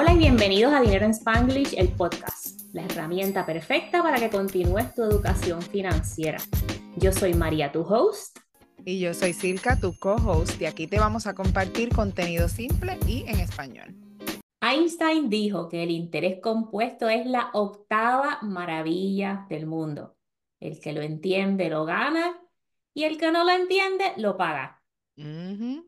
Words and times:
Hola 0.00 0.12
y 0.12 0.18
bienvenidos 0.18 0.72
a 0.72 0.80
Dinero 0.80 1.06
en 1.06 1.10
Spanglish, 1.10 1.74
el 1.76 1.88
podcast, 1.88 2.72
la 2.72 2.84
herramienta 2.84 3.44
perfecta 3.44 4.00
para 4.00 4.20
que 4.20 4.30
continúes 4.30 4.94
tu 4.94 5.02
educación 5.02 5.60
financiera. 5.60 6.38
Yo 6.94 7.10
soy 7.10 7.34
María, 7.34 7.72
tu 7.72 7.80
host. 7.80 8.38
Y 8.84 9.00
yo 9.00 9.12
soy 9.12 9.32
Silka, 9.32 9.74
tu 9.80 9.98
co-host, 9.98 10.62
y 10.62 10.66
aquí 10.66 10.86
te 10.86 11.00
vamos 11.00 11.26
a 11.26 11.34
compartir 11.34 11.88
contenido 11.88 12.48
simple 12.48 12.96
y 13.08 13.24
en 13.26 13.40
español. 13.40 13.92
Einstein 14.60 15.28
dijo 15.28 15.68
que 15.68 15.82
el 15.82 15.90
interés 15.90 16.38
compuesto 16.40 17.08
es 17.08 17.26
la 17.26 17.50
octava 17.52 18.38
maravilla 18.42 19.46
del 19.50 19.66
mundo. 19.66 20.16
El 20.60 20.78
que 20.78 20.92
lo 20.92 21.02
entiende 21.02 21.70
lo 21.70 21.86
gana 21.86 22.38
y 22.94 23.02
el 23.02 23.18
que 23.18 23.32
no 23.32 23.42
lo 23.42 23.50
entiende 23.50 24.12
lo 24.16 24.36
paga. 24.36 24.77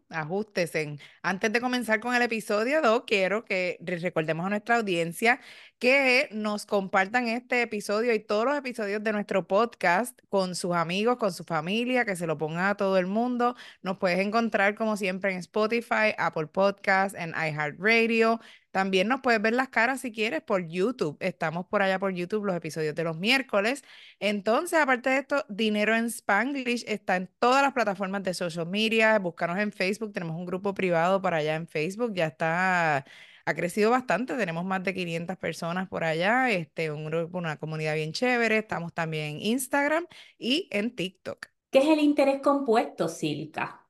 Ajusten. 0.09 0.99
Antes 1.23 1.53
de 1.53 1.61
comenzar 1.61 2.01
con 2.01 2.15
el 2.15 2.23
episodio 2.23 2.83
2, 2.83 3.05
quiero 3.07 3.45
que 3.45 3.79
recordemos 3.81 4.45
a 4.47 4.51
nuestra 4.51 4.77
audiencia 4.77 5.41
que 5.81 6.29
nos 6.33 6.67
compartan 6.67 7.27
este 7.29 7.63
episodio 7.63 8.15
y 8.15 8.21
todos 8.21 8.45
los 8.45 8.57
episodios 8.57 9.03
de 9.03 9.13
nuestro 9.13 9.49
podcast 9.49 10.19
con 10.29 10.55
sus 10.55 10.75
amigos, 10.75 11.17
con 11.17 11.33
su 11.33 11.43
familia, 11.45 12.05
que 12.05 12.17
se 12.17 12.27
lo 12.29 12.39
pongan 12.39 12.67
a 12.67 12.77
todo 12.77 12.99
el 12.99 13.07
mundo. 13.07 13.57
Nos 13.83 13.99
puedes 13.99 14.21
encontrar 14.21 14.77
como 14.77 14.97
siempre 14.97 15.33
en 15.33 15.39
Spotify, 15.39 16.15
Apple 16.19 16.47
Podcasts, 16.49 17.19
en 17.19 17.31
iHeartRadio, 17.31 18.41
también 18.71 19.09
nos 19.09 19.21
puedes 19.21 19.43
ver 19.43 19.55
las 19.55 19.69
caras 19.69 20.01
si 20.01 20.13
quieres 20.13 20.43
por 20.43 20.67
YouTube. 20.69 21.17
Estamos 21.21 21.67
por 21.67 21.83
allá 21.83 21.99
por 21.99 22.13
YouTube 22.13 22.45
los 22.45 22.55
episodios 22.57 22.95
de 22.95 23.03
los 23.05 23.17
miércoles. 23.19 23.83
Entonces, 24.21 24.79
aparte 24.79 25.11
de 25.11 25.19
esto, 25.19 25.45
Dinero 25.49 25.95
en 25.97 26.07
Spanglish 26.07 26.85
está 26.87 27.17
en 27.17 27.29
todas 27.39 27.63
las 27.63 27.73
plataformas 27.73 28.23
de 28.23 28.35
social 28.35 28.67
media. 28.67 29.19
Búscanos 29.19 29.59
en 29.59 29.73
Facebook. 29.73 30.13
Tenemos 30.13 30.37
un 30.37 30.47
grupo 30.47 30.73
privado 30.75 31.21
para 31.21 31.39
allá 31.39 31.57
en 31.57 31.67
Facebook. 31.67 32.13
Ya 32.15 32.27
está, 32.29 33.05
ha 33.51 33.55
crecido 33.55 33.91
bastante. 33.91 34.37
Tenemos 34.37 34.65
más 34.65 34.83
de 34.83 34.95
500 34.95 35.37
personas 35.37 35.89
por 35.89 36.05
allá. 36.05 36.51
Este, 36.51 36.91
un 36.91 37.07
grupo, 37.07 37.39
una 37.39 37.59
comunidad 37.59 37.95
bien 37.95 38.13
chévere. 38.13 38.59
Estamos 38.59 38.93
también 38.93 39.37
en 39.37 39.43
Instagram 39.43 40.07
y 40.39 40.69
en 40.71 40.95
TikTok. 40.95 41.47
¿Qué 41.71 41.79
es 41.79 41.89
el 41.89 42.01
interés 42.01 42.41
compuesto, 42.41 43.09
Silka? 43.09 43.87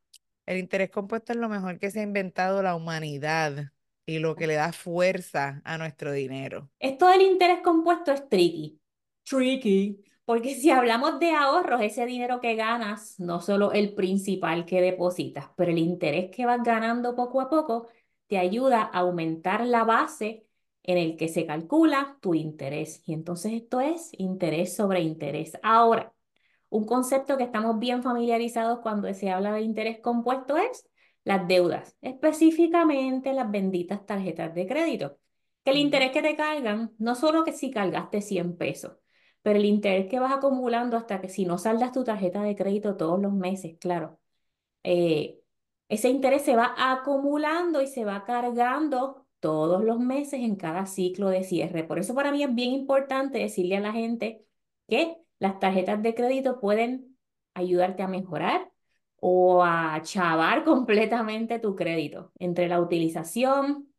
El 0.47 0.59
interés 0.59 0.91
compuesto 0.91 1.33
es 1.33 1.39
lo 1.39 1.49
mejor 1.49 1.79
que 1.79 1.91
se 1.91 2.01
ha 2.01 2.03
inventado 2.03 2.63
la 2.63 2.75
humanidad 2.75 3.73
y 4.05 4.19
lo 4.19 4.35
que 4.35 4.47
le 4.47 4.55
da 4.55 4.73
fuerza 4.73 5.63
a 5.65 5.79
nuestro 5.79 6.13
dinero. 6.13 6.69
Esto 6.79 7.07
del 7.07 7.23
interés 7.23 7.61
compuesto 7.63 8.13
es 8.13 8.29
tricky. 8.29 8.81
Tricky. 9.25 10.05
Porque 10.25 10.55
si 10.55 10.71
hablamos 10.71 11.19
de 11.19 11.33
ahorros, 11.33 11.81
ese 11.83 12.07
dinero 12.07 12.41
que 12.41 12.55
ganas, 12.55 13.19
no 13.19 13.41
solo 13.41 13.73
el 13.73 13.95
principal 13.95 14.65
que 14.65 14.81
depositas, 14.81 15.47
pero 15.57 15.73
el 15.73 15.79
interés 15.79 16.31
que 16.31 16.47
vas 16.47 16.63
ganando 16.63 17.17
poco 17.17 17.41
a 17.41 17.51
poco, 17.51 17.89
te 18.31 18.39
ayuda 18.39 18.83
a 18.83 19.01
aumentar 19.01 19.67
la 19.67 19.85
base 19.85 20.47
en 20.85 20.99
el 20.99 21.17
que 21.17 21.29
se 21.29 21.47
calcula 21.47 22.17
tu 22.21 22.35
interés. 22.35 23.03
Y 23.07 23.13
entonces 23.13 23.53
esto 23.55 23.81
es 23.81 24.11
interés 24.19 24.77
sobre 24.77 25.01
interés. 25.01 25.59
Ahora, 25.65 26.15
un 26.71 26.87
concepto 26.87 27.37
que 27.37 27.45
estamos 27.45 27.81
bien 27.81 28.03
familiarizados 28.05 28.81
cuando 28.81 29.13
se 29.15 29.31
habla 29.31 29.53
de 29.53 29.63
interés 29.63 30.01
compuesto 30.01 30.57
es 30.57 30.89
las 31.25 31.49
deudas, 31.49 31.97
específicamente 32.03 33.33
las 33.35 33.51
benditas 33.51 34.07
tarjetas 34.07 34.55
de 34.55 34.67
crédito. 34.69 35.19
Que 35.65 35.73
el 35.73 35.79
interés 35.79 36.13
que 36.13 36.23
te 36.23 36.37
cargan, 36.37 36.93
no 36.99 37.17
solo 37.17 37.45
que 37.45 37.53
si 37.53 37.71
cargaste 37.73 38.23
100 38.23 38.57
pesos, 38.57 38.93
pero 39.43 39.59
el 39.59 39.65
interés 39.65 40.07
que 40.09 40.21
vas 40.21 40.33
acumulando 40.33 40.97
hasta 40.97 41.21
que 41.21 41.29
si 41.29 41.45
no 41.47 41.59
saldas 41.59 41.93
tu 41.93 42.05
tarjeta 42.05 42.43
de 42.43 42.55
crédito 42.57 42.97
todos 42.97 43.21
los 43.21 43.33
meses, 43.33 43.77
claro, 43.81 44.21
eh, 44.85 45.40
ese 45.91 46.09
interés 46.09 46.43
se 46.43 46.55
va 46.55 46.75
acumulando 46.79 47.83
y 47.83 47.89
se 47.89 48.05
va 48.05 48.25
cargando 48.25 49.27
todos 49.41 49.83
los 49.83 49.99
meses 49.99 50.41
en 50.41 50.55
cada 50.55 50.87
ciclo 50.87 51.29
de 51.29 51.43
cierre. 51.43 51.83
Por 51.83 51.99
eso 51.99 52.15
para 52.15 52.31
mí 52.31 52.45
es 52.45 52.55
bien 52.55 52.71
importante 52.73 53.39
decirle 53.39 53.77
a 53.77 53.81
la 53.81 53.93
gente 53.93 54.47
que 54.89 55.17
las 55.41 55.59
tarjetas 55.59 56.01
de 56.03 56.15
crédito 56.15 56.61
pueden 56.61 57.17
ayudarte 57.55 58.05
a 58.05 58.09
mejorar 58.09 58.71
o 59.17 59.65
a 59.65 60.01
chavar 60.03 60.65
completamente 60.65 61.59
tu 61.59 61.75
crédito. 61.75 62.33
Entre 62.39 62.69
la 62.69 62.81
utilización, 62.81 63.93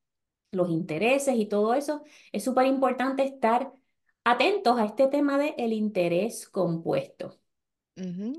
los 0.52 0.70
intereses 0.70 1.36
y 1.36 1.46
todo 1.46 1.74
eso, 1.74 2.04
es 2.32 2.42
súper 2.42 2.68
importante 2.68 3.24
estar 3.24 3.74
atentos 4.24 4.80
a 4.80 4.86
este 4.86 5.08
tema 5.08 5.38
del 5.38 5.56
el 5.58 5.74
interés 5.74 6.48
compuesto. 6.48 7.38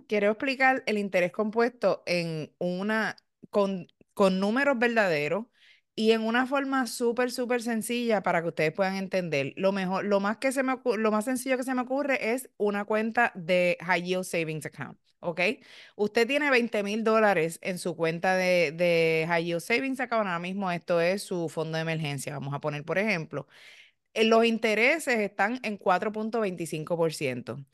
Quiero 0.09 0.29
explicar 0.29 0.83
el 0.87 0.97
interés 0.97 1.31
compuesto 1.31 2.03
en 2.07 2.53
una, 2.59 3.17
con, 3.51 3.87
con 4.15 4.41
números 4.41 4.79
verdaderos 4.79 5.47
y 5.95 6.13
en 6.13 6.23
una 6.23 6.47
forma 6.47 6.87
súper, 6.87 7.31
súper 7.31 7.63
sencilla 7.63 8.23
para 8.23 8.43
que 8.43 8.49
ustedes 8.49 8.73
puedan 8.73 8.97
entender. 8.97 9.53
Lo 9.57 9.73
mejor, 9.73 10.05
lo 10.05 10.21
más 10.21 10.39
que 10.39 10.53
se 10.53 10.63
me 10.63 10.77
lo 10.97 11.11
más 11.11 11.25
sencillo 11.27 11.57
que 11.57 11.65
se 11.65 11.75
me 11.75 11.83
ocurre 11.83 12.33
es 12.35 12.51
una 12.57 12.85
cuenta 12.85 13.33
de 13.35 13.77
High 13.81 14.03
Yield 14.03 14.25
Savings 14.25 14.67
Account. 14.67 14.99
¿ok? 15.21 15.41
Usted 15.97 16.27
tiene 16.27 16.51
20 16.51 16.83
mil 16.83 17.05
dólares 17.05 17.59
en 17.63 17.79
su 17.79 17.95
cuenta 17.97 18.35
de, 18.37 18.73
de 18.73 19.25
High 19.29 19.45
Yield 19.45 19.61
Savings 19.61 20.01
Account. 20.01 20.27
Ahora 20.27 20.39
mismo 20.39 20.71
esto 20.71 21.01
es 21.01 21.23
su 21.23 21.49
fondo 21.49 21.77
de 21.77 21.83
emergencia. 21.83 22.33
Vamos 22.35 22.55
a 22.55 22.61
poner, 22.61 22.85
por 22.85 22.99
ejemplo, 22.99 23.47
eh, 24.15 24.25
los 24.25 24.45
intereses 24.45 25.19
están 25.21 25.61
en 25.63 25.77
4.25%. 25.77 27.65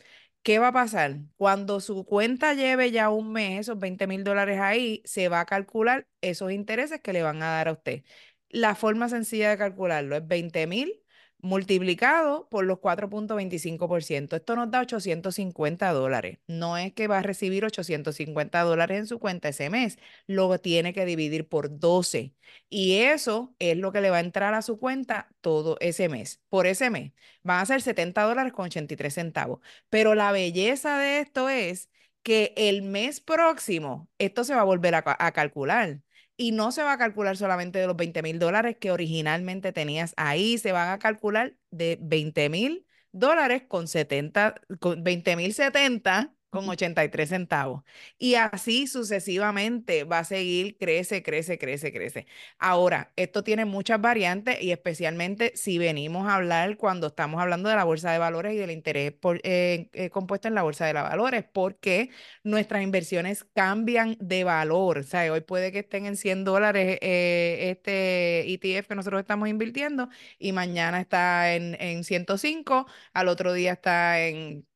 ¿Qué 0.48 0.59
va 0.59 0.69
a 0.69 0.72
pasar? 0.72 1.19
Cuando 1.36 1.78
su 1.78 2.06
cuenta 2.06 2.54
lleve 2.54 2.91
ya 2.91 3.10
un 3.10 3.32
mes, 3.32 3.60
esos 3.60 3.78
20 3.78 4.06
mil 4.06 4.25
dólares 4.25 4.59
ahí, 4.59 5.03
se 5.04 5.28
va 5.28 5.41
a 5.41 5.44
calcular 5.44 6.09
esos 6.22 6.53
intereses 6.53 7.03
que 7.03 7.12
le 7.12 7.22
van 7.22 7.42
a 7.42 7.48
dar 7.50 7.69
a 7.69 7.72
usted. 7.72 8.03
La 8.48 8.75
forma 8.75 9.10
sencilla 9.10 9.50
de 9.50 9.58
calcularlo 9.58 10.16
es 10.16 10.26
20 10.26 10.66
mil 10.66 11.03
multiplicado 11.41 12.49
por 12.50 12.65
los 12.65 12.78
4.25%. 12.78 14.37
Esto 14.37 14.56
nos 14.56 14.71
da 14.71 14.81
850 14.81 15.93
dólares. 15.93 16.38
No 16.47 16.76
es 16.76 16.93
que 16.93 17.06
va 17.09 17.19
a 17.19 17.22
recibir 17.22 17.65
850 17.65 18.60
dólares 18.62 18.99
en 18.99 19.06
su 19.06 19.19
cuenta 19.19 19.49
ese 19.49 19.71
mes, 19.71 19.99
lo 20.26 20.59
tiene 20.60 20.93
que 20.93 21.04
dividir 21.04 21.49
por 21.49 21.78
12. 21.78 22.34
Y 22.69 22.99
eso 22.99 23.54
es 23.59 23.76
lo 23.76 23.93
que 23.93 24.00
le 24.00 24.10
va 24.10 24.19
a 24.19 24.21
entrar 24.21 24.54
a 24.54 24.62
su 24.62 24.78
cuenta 24.78 25.28
todo 25.41 25.76
ese 25.81 26.09
mes. 26.09 26.43
Por 26.49 26.66
ese 26.66 26.91
mes 26.91 27.12
van 27.43 27.60
a 27.60 27.66
ser 27.66 27.82
70 27.82 28.22
dólares 28.22 28.53
con 28.53 28.66
83 28.66 29.15
centavos. 29.15 29.60
Pero 29.91 30.15
la 30.15 30.32
belleza 30.32 30.99
de 30.99 31.20
esto 31.20 31.49
es 31.49 31.91
que 32.22 32.53
el 32.56 32.82
mes 32.82 33.20
próximo 33.20 34.09
esto 34.19 34.44
se 34.44 34.55
va 34.55 34.62
a 34.62 34.65
volver 34.65 34.94
a, 34.94 35.03
a 35.06 35.32
calcular 35.32 36.00
y 36.38 36.53
no 36.53 36.72
se 36.72 36.82
va 36.82 36.93
a 36.94 36.99
calcular 36.99 37.37
solamente 37.37 37.78
de 37.81 37.87
los 37.87 37.97
20 37.97 38.22
mil 38.22 38.38
dólares 38.38 38.76
que 38.81 38.93
originalmente 38.93 39.72
tenías 39.72 40.15
ahí, 40.16 40.56
se 40.59 40.72
van 40.72 40.88
a 40.91 40.99
calcular 40.99 41.56
de 41.71 41.99
20 42.00 42.49
mil 42.49 42.87
dólares 43.12 43.65
con 43.69 43.88
70, 43.88 44.54
con 44.81 45.04
20 45.04 45.37
mil 45.37 45.53
70 45.53 46.34
con 46.50 46.69
83 46.69 47.28
centavos. 47.28 47.82
Y 48.19 48.34
así 48.34 48.86
sucesivamente 48.86 50.04
va 50.04 50.20
a 50.20 50.25
seguir, 50.25 50.76
crece, 50.78 51.22
crece, 51.22 51.59
crece, 51.59 51.92
crece. 51.92 52.26
Ahora, 52.59 53.12
esto 53.16 53.44
tiene 53.44 53.64
muchas 53.64 54.00
variantes 54.00 54.60
y 54.62 54.72
especialmente 54.72 55.53
si 55.56 55.78
venimos 55.78 56.26
a 56.28 56.37
hablar 56.37 56.76
cuando 56.76 57.08
estamos 57.08 57.41
hablando 57.41 57.69
de 57.69 57.76
la 57.76 57.84
bolsa 57.84 58.12
de 58.12 58.19
valores 58.19 58.54
y 58.54 58.56
del 58.56 58.70
interés 58.70 59.12
por, 59.12 59.41
eh, 59.44 59.88
eh, 59.92 60.10
compuesto 60.10 60.48
en 60.48 60.54
la 60.54 60.62
bolsa 60.62 60.87
de 60.87 60.92
valores, 60.94 61.44
porque 61.53 62.10
nuestras 62.42 62.82
inversiones 62.82 63.44
cambian 63.54 64.16
de 64.20 64.44
valor. 64.44 64.98
O 64.98 65.03
sea, 65.03 65.31
hoy 65.32 65.41
puede 65.41 65.72
que 65.72 65.81
estén 65.81 66.06
en 66.06 66.16
100 66.16 66.44
dólares 66.44 66.98
eh, 67.03 67.70
este 67.70 68.50
ETF 68.53 68.88
que 68.88 68.94
nosotros 68.94 69.20
estamos 69.20 69.48
invirtiendo 69.48 70.08
y 70.38 70.53
mañana 70.53 71.00
está 71.00 71.54
en, 71.54 71.76
en 71.81 72.04
105, 72.04 72.87
al 73.12 73.28
otro 73.28 73.53
día 73.53 73.72
está 73.72 74.20
en 74.20 74.66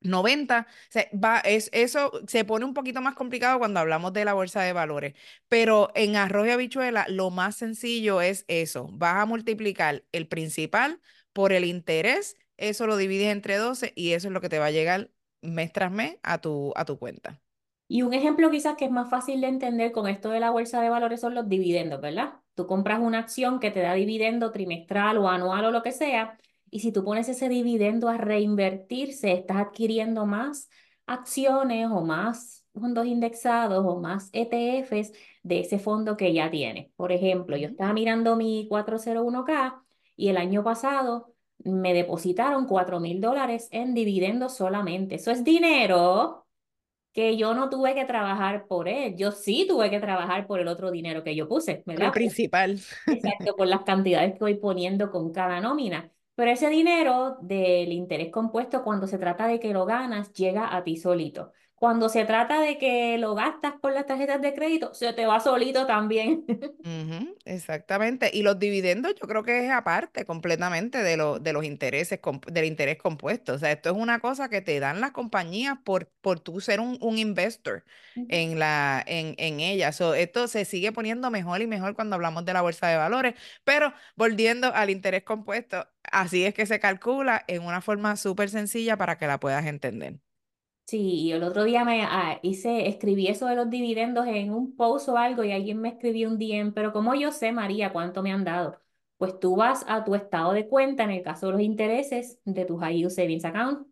90, 0.00 0.66
va, 1.12 1.40
es, 1.40 1.70
eso 1.72 2.12
se 2.26 2.44
pone 2.44 2.64
un 2.64 2.74
poquito 2.74 3.00
más 3.00 3.14
complicado 3.14 3.58
cuando 3.58 3.80
hablamos 3.80 4.12
de 4.12 4.24
la 4.24 4.34
bolsa 4.34 4.62
de 4.62 4.72
valores, 4.72 5.14
pero 5.48 5.90
en 5.94 6.16
arroz 6.16 6.46
y 6.46 6.50
habichuela 6.50 7.06
lo 7.08 7.30
más 7.30 7.56
sencillo 7.56 8.20
es 8.20 8.44
eso, 8.48 8.88
vas 8.92 9.16
a 9.16 9.26
multiplicar 9.26 10.04
el 10.12 10.28
principal 10.28 11.00
por 11.32 11.52
el 11.52 11.64
interés, 11.64 12.36
eso 12.56 12.86
lo 12.86 12.96
divides 12.96 13.28
entre 13.28 13.56
12 13.56 13.92
y 13.96 14.12
eso 14.12 14.28
es 14.28 14.32
lo 14.34 14.40
que 14.40 14.48
te 14.48 14.58
va 14.58 14.66
a 14.66 14.70
llegar 14.70 15.10
mes 15.42 15.72
tras 15.72 15.92
mes 15.92 16.16
a 16.22 16.38
tu, 16.40 16.72
a 16.76 16.84
tu 16.84 16.98
cuenta. 16.98 17.40
Y 17.88 18.02
un 18.02 18.14
ejemplo 18.14 18.50
quizás 18.50 18.76
que 18.76 18.86
es 18.86 18.90
más 18.90 19.08
fácil 19.10 19.40
de 19.40 19.46
entender 19.48 19.92
con 19.92 20.08
esto 20.08 20.30
de 20.30 20.40
la 20.40 20.50
bolsa 20.50 20.80
de 20.80 20.90
valores 20.90 21.20
son 21.20 21.34
los 21.34 21.48
dividendos, 21.48 22.00
¿verdad? 22.00 22.34
Tú 22.54 22.66
compras 22.66 23.00
una 23.00 23.18
acción 23.20 23.60
que 23.60 23.70
te 23.70 23.80
da 23.80 23.94
dividendo 23.94 24.50
trimestral 24.50 25.18
o 25.18 25.28
anual 25.28 25.66
o 25.66 25.70
lo 25.70 25.82
que 25.82 25.92
sea 25.92 26.36
y 26.70 26.80
si 26.80 26.92
tú 26.92 27.04
pones 27.04 27.28
ese 27.28 27.48
dividendo 27.48 28.08
a 28.08 28.16
reinvertirse, 28.18 29.32
estás 29.32 29.58
adquiriendo 29.58 30.26
más 30.26 30.68
acciones 31.06 31.88
o 31.90 32.02
más 32.02 32.64
fondos 32.74 33.06
indexados 33.06 33.84
o 33.86 34.00
más 34.00 34.28
ETFs 34.32 35.12
de 35.42 35.60
ese 35.60 35.78
fondo 35.78 36.16
que 36.16 36.32
ya 36.32 36.50
tienes. 36.50 36.90
Por 36.96 37.12
ejemplo, 37.12 37.56
yo 37.56 37.68
estaba 37.68 37.92
mirando 37.92 38.36
mi 38.36 38.66
401k 38.68 39.82
y 40.16 40.28
el 40.28 40.36
año 40.36 40.62
pasado 40.64 41.32
me 41.64 41.94
depositaron 41.94 42.66
4 42.66 43.00
mil 43.00 43.20
dólares 43.20 43.68
en 43.70 43.94
dividendos 43.94 44.56
solamente. 44.56 45.14
Eso 45.16 45.30
es 45.30 45.44
dinero 45.44 46.46
que 47.12 47.36
yo 47.36 47.54
no 47.54 47.70
tuve 47.70 47.94
que 47.94 48.04
trabajar 48.04 48.66
por 48.68 48.88
él, 48.88 49.16
yo 49.16 49.32
sí 49.32 49.66
tuve 49.68 49.90
que 49.90 50.00
trabajar 50.00 50.46
por 50.46 50.60
el 50.60 50.68
otro 50.68 50.90
dinero 50.90 51.24
que 51.24 51.34
yo 51.36 51.48
puse, 51.48 51.82
Por 51.94 52.04
el 52.06 52.10
¿verdad? 52.10 52.12
principal. 52.12 52.80
Exacto, 53.08 53.56
por 53.56 53.66
las 53.68 53.82
cantidades 53.84 54.32
que 54.34 54.38
voy 54.40 54.54
poniendo 54.56 55.10
con 55.10 55.32
cada 55.32 55.60
nómina. 55.60 56.12
Pero 56.36 56.50
ese 56.52 56.68
dinero 56.70 57.38
del 57.42 57.92
interés 57.92 58.30
compuesto, 58.32 58.84
cuando 58.84 59.08
se 59.08 59.18
trata 59.18 59.48
de 59.48 59.60
que 59.60 59.72
lo 59.74 59.86
ganas, 59.86 60.32
llega 60.34 60.76
a 60.76 60.84
ti 60.84 60.96
solito. 60.98 61.52
Cuando 61.74 62.08
se 62.10 62.24
trata 62.26 62.60
de 62.60 62.78
que 62.78 63.18
lo 63.18 63.34
gastas 63.34 63.74
por 63.80 63.92
las 63.94 64.06
tarjetas 64.06 64.40
de 64.42 64.54
crédito, 64.54 64.94
se 64.94 65.12
te 65.14 65.26
va 65.26 65.40
solito 65.40 65.86
también. 65.86 66.46
Ujú, 66.84 67.36
exactamente. 67.44 68.30
Y 68.32 68.42
los 68.42 68.60
dividendos 68.60 69.14
yo 69.20 69.26
creo 69.26 69.42
que 69.42 69.66
es 69.66 69.72
aparte 69.72 70.24
completamente 70.24 71.02
de, 71.02 71.16
lo- 71.16 71.40
de 71.40 71.52
los 71.52 71.64
intereses, 71.64 72.20
del 72.52 72.64
interés 72.64 72.96
compuesto. 72.98 73.54
O 73.54 73.58
sea, 73.58 73.72
esto 73.72 73.90
es 73.90 73.96
una 73.96 74.20
cosa 74.20 74.48
que 74.48 74.60
te 74.60 74.78
dan 74.78 75.00
las 75.00 75.10
compañías 75.10 75.78
por, 75.84 76.08
por 76.20 76.38
tú 76.38 76.60
ser 76.60 76.78
un, 76.78 76.96
un 77.00 77.18
investor 77.18 77.84
en 78.28 78.58
la, 78.60 79.02
en, 79.06 79.34
en 79.38 79.58
ellas. 79.60 79.96
So, 79.96 80.14
esto 80.14 80.46
se 80.46 80.64
sigue 80.64 80.92
poniendo 80.92 81.28
mejor 81.30 81.60
y 81.60 81.66
mejor 81.66 81.94
cuando 81.96 82.14
hablamos 82.14 82.44
de 82.44 82.52
la 82.52 82.62
bolsa 82.62 82.86
de 82.88 82.96
valores. 82.96 83.34
Pero 83.64 83.92
volviendo 84.14 84.72
al 84.72 84.88
interés 84.90 85.24
compuesto, 85.24 85.88
así 86.12 86.44
es 86.44 86.54
que 86.54 86.66
se 86.66 86.80
calcula 86.80 87.44
en 87.48 87.62
una 87.62 87.80
forma 87.80 88.16
súper 88.16 88.50
sencilla 88.50 88.96
para 88.96 89.18
que 89.18 89.26
la 89.26 89.40
puedas 89.40 89.66
entender. 89.66 90.20
Sí, 90.86 90.98
y 91.00 91.32
el 91.32 91.42
otro 91.42 91.64
día 91.64 91.84
me 91.84 92.02
ah, 92.04 92.38
hice, 92.42 92.86
escribí 92.86 93.26
eso 93.26 93.46
de 93.48 93.56
los 93.56 93.68
dividendos 93.68 94.24
en 94.28 94.52
un 94.52 94.76
post 94.76 95.08
o 95.08 95.16
algo 95.18 95.42
y 95.42 95.50
alguien 95.50 95.80
me 95.80 95.88
escribió 95.88 96.28
un 96.28 96.38
DM, 96.38 96.72
pero 96.72 96.92
como 96.92 97.12
yo 97.16 97.32
sé, 97.32 97.50
María, 97.50 97.92
cuánto 97.92 98.22
me 98.22 98.30
han 98.32 98.44
dado? 98.44 98.80
Pues 99.16 99.40
tú 99.40 99.56
vas 99.56 99.84
a 99.88 100.04
tu 100.04 100.14
estado 100.14 100.52
de 100.52 100.68
cuenta, 100.68 101.02
en 101.02 101.10
el 101.10 101.22
caso 101.22 101.46
de 101.46 101.52
los 101.52 101.60
intereses 101.62 102.38
de 102.44 102.64
tu 102.64 102.76
High 102.78 103.10
Savings 103.10 103.44
Account, 103.44 103.88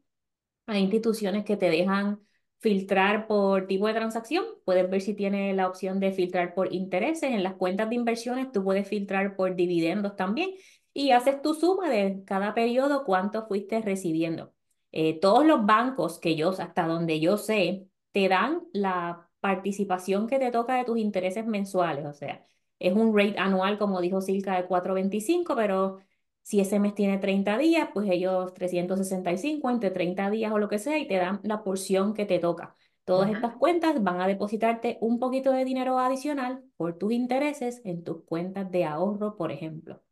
Hay 0.67 0.83
instituciones 0.83 1.45
que 1.45 1.57
te 1.57 1.71
dejan 1.71 2.21
filtrar 2.61 3.27
por 3.29 3.67
tipo 3.67 3.87
de 3.89 3.95
transacción. 3.95 4.45
Puedes 4.65 4.91
ver 4.91 5.01
si 5.03 5.15
tiene 5.15 5.55
la 5.55 5.69
opción 5.69 6.01
de 6.01 6.13
filtrar 6.13 6.55
por 6.55 6.73
intereses. 6.75 7.33
En 7.33 7.43
las 7.43 7.55
cuentas 7.55 7.89
de 7.91 7.97
inversiones 7.97 8.53
tú 8.53 8.65
puedes 8.65 8.89
filtrar 8.89 9.37
por 9.37 9.57
dividendos 9.57 10.17
también 10.17 10.51
y 10.95 11.11
haces 11.13 11.43
tu 11.43 11.55
suma 11.55 11.91
de 11.91 12.25
cada 12.27 12.55
periodo 12.55 13.05
cuánto 13.05 13.47
fuiste 13.47 13.83
recibiendo. 13.83 14.55
Eh, 14.93 15.21
todos 15.21 15.45
los 15.47 15.67
bancos 15.67 16.19
que 16.21 16.37
yo, 16.37 16.51
hasta 16.51 16.87
donde 16.87 17.21
yo 17.21 17.37
sé, 17.37 17.89
te 18.13 18.29
dan 18.29 18.63
la 18.73 19.29
participación 19.41 20.29
que 20.29 20.39
te 20.39 20.53
toca 20.53 20.77
de 20.77 20.85
tus 20.85 20.99
intereses 20.99 21.47
mensuales. 21.47 22.07
O 22.07 22.15
sea, 22.15 22.47
es 22.79 22.95
un 22.95 23.17
rate 23.17 23.39
anual, 23.39 23.79
como 23.79 24.01
dijo 24.01 24.21
Silka, 24.21 24.57
de 24.57 24.67
4.25, 24.67 25.57
pero 25.57 25.99
si 26.43 26.61
ese 26.61 26.79
mes 26.79 26.95
tiene 26.95 27.19
30 27.19 27.59
días, 27.59 27.89
pues 27.93 28.09
ellos 28.11 28.55
365 28.55 29.71
entre 29.71 29.91
30 29.91 30.31
días 30.31 30.53
o 30.53 30.59
lo 30.59 30.69
que 30.69 30.79
sea 30.79 30.99
y 30.99 31.09
te 31.09 31.17
dan 31.17 31.41
la 31.43 31.65
porción 31.65 32.15
que 32.15 32.27
te 32.27 32.39
toca. 32.39 32.77
Todas 33.05 33.31
estas 33.31 33.57
cuentas 33.57 34.03
van 34.03 34.21
a 34.21 34.27
depositarte 34.29 34.99
un 35.01 35.19
poquito 35.19 35.51
de 35.53 35.65
dinero 35.65 35.99
adicional 35.99 36.63
por 36.77 36.99
tus 36.99 37.13
intereses 37.13 37.83
en 37.85 38.05
tus 38.05 38.25
cuentas 38.25 38.71
de 38.71 38.85
ahorro, 38.85 39.37
por 39.37 39.53
ejemplo. 39.53 40.04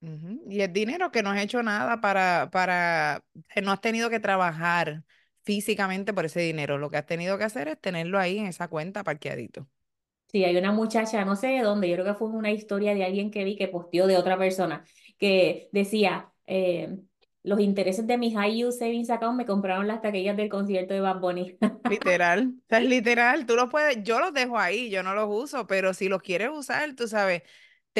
Ujú. 0.00 0.42
Y 0.48 0.60
es 0.60 0.72
dinero 0.72 1.10
que 1.10 1.22
no 1.22 1.30
has 1.30 1.40
hecho 1.42 1.62
nada 1.62 2.00
para, 2.00 2.50
para, 2.50 3.24
no 3.62 3.72
has 3.72 3.80
tenido 3.80 4.10
que 4.10 4.20
trabajar 4.20 5.04
físicamente 5.42 6.12
por 6.12 6.26
ese 6.26 6.40
dinero. 6.40 6.78
Lo 6.78 6.90
que 6.90 6.98
has 6.98 7.06
tenido 7.06 7.38
que 7.38 7.44
hacer 7.44 7.68
es 7.68 7.80
tenerlo 7.80 8.18
ahí 8.18 8.38
en 8.38 8.46
esa 8.46 8.68
cuenta 8.68 9.04
parqueadito. 9.04 9.66
Sí, 10.28 10.44
hay 10.44 10.56
una 10.56 10.70
muchacha, 10.70 11.24
no 11.24 11.34
sé 11.34 11.48
de 11.48 11.62
dónde, 11.62 11.88
yo 11.88 11.96
creo 11.96 12.06
que 12.06 12.14
fue 12.14 12.28
una 12.28 12.52
historia 12.52 12.94
de 12.94 13.04
alguien 13.04 13.32
que 13.32 13.42
vi 13.42 13.56
que 13.56 13.66
posteó 13.66 14.06
de 14.06 14.16
otra 14.16 14.38
persona, 14.38 14.84
que 15.18 15.68
decía, 15.72 16.32
eh, 16.46 17.00
los 17.42 17.58
intereses 17.58 18.06
de 18.06 18.16
mi 18.16 18.32
High 18.32 18.54
Yield 18.54 18.72
Savings 18.72 19.10
Account 19.10 19.36
me 19.36 19.44
compraron 19.44 19.88
las 19.88 20.02
taquillas 20.02 20.36
del 20.36 20.48
concierto 20.48 20.94
de 20.94 21.00
Bad 21.00 21.18
Bunny. 21.18 21.58
Literal, 21.88 22.54
o 22.56 22.68
sea, 22.68 22.78
es 22.78 22.88
literal, 22.88 23.46
tú 23.46 23.56
los 23.56 23.68
puedes, 23.70 24.04
yo 24.04 24.20
los 24.20 24.32
dejo 24.32 24.56
ahí, 24.56 24.90
yo 24.90 25.02
no 25.02 25.14
los 25.14 25.26
uso, 25.28 25.66
pero 25.66 25.92
si 25.92 26.08
los 26.08 26.22
quieres 26.22 26.50
usar, 26.52 26.94
tú 26.94 27.08
sabes, 27.08 27.42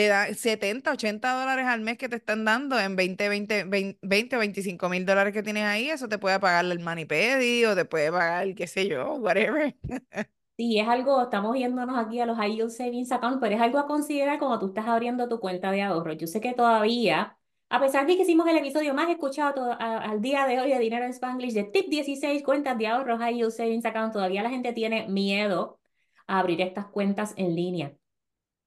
te 0.00 0.08
da 0.08 0.32
70, 0.32 0.93
80 0.93 1.41
dólares 1.41 1.67
al 1.67 1.82
mes 1.82 1.99
que 1.99 2.08
te 2.08 2.17
están 2.17 2.47
dando 2.47 2.81
en 2.81 2.97
20, 2.97 3.29
20, 3.29 3.64
20, 3.64 3.99
20 4.00 4.37
o 4.37 4.38
25 4.38 4.88
mil 4.88 5.05
dólares 5.05 5.35
que 5.35 5.43
tienes 5.43 5.64
ahí, 5.64 5.91
eso 5.91 6.08
te 6.08 6.17
puede 6.17 6.41
pagar 6.41 6.64
el 6.64 6.79
Manipedi 6.79 7.67
o 7.67 7.75
te 7.75 7.85
puede 7.85 8.11
pagar, 8.11 8.55
qué 8.55 8.67
sé 8.67 8.88
yo, 8.88 9.17
whatever. 9.17 9.76
Sí, 10.56 10.79
es 10.79 10.88
algo, 10.88 11.23
estamos 11.23 11.55
yéndonos 11.56 11.99
aquí 11.99 12.19
a 12.19 12.25
los 12.25 12.38
high 12.38 12.55
yield 12.55 12.70
savings 12.70 13.12
account, 13.12 13.41
pero 13.41 13.56
es 13.56 13.61
algo 13.61 13.79
a 13.79 13.87
considerar 13.87 14.38
cuando 14.38 14.58
tú 14.58 14.69
estás 14.69 14.87
abriendo 14.87 15.29
tu 15.29 15.38
cuenta 15.38 15.70
de 15.70 15.82
ahorro. 15.82 16.14
Yo 16.14 16.26
sé 16.26 16.41
que 16.41 16.55
todavía, 16.55 17.37
a 17.69 17.81
pesar 17.81 18.06
de 18.06 18.17
que 18.17 18.23
hicimos 18.23 18.47
el 18.49 18.56
episodio 18.56 18.94
más 18.94 19.11
escuchado 19.11 19.76
al 19.79 20.23
día 20.23 20.47
de 20.47 20.61
hoy 20.61 20.70
de 20.70 20.79
Dinero 20.79 21.05
en 21.05 21.11
Spanglish, 21.12 21.52
de 21.52 21.64
Tip 21.64 21.88
16 21.88 22.43
cuentas 22.43 22.79
de 22.79 22.87
ahorro 22.87 23.19
high 23.19 23.35
yield 23.35 23.52
savings 23.52 23.85
account, 23.85 24.14
todavía 24.14 24.43
la 24.43 24.50
gente 24.50 24.73
tiene 24.73 25.08
miedo 25.08 25.79
a 26.26 26.38
abrir 26.38 26.62
estas 26.62 26.87
cuentas 26.87 27.35
en 27.37 27.55
línea. 27.55 28.00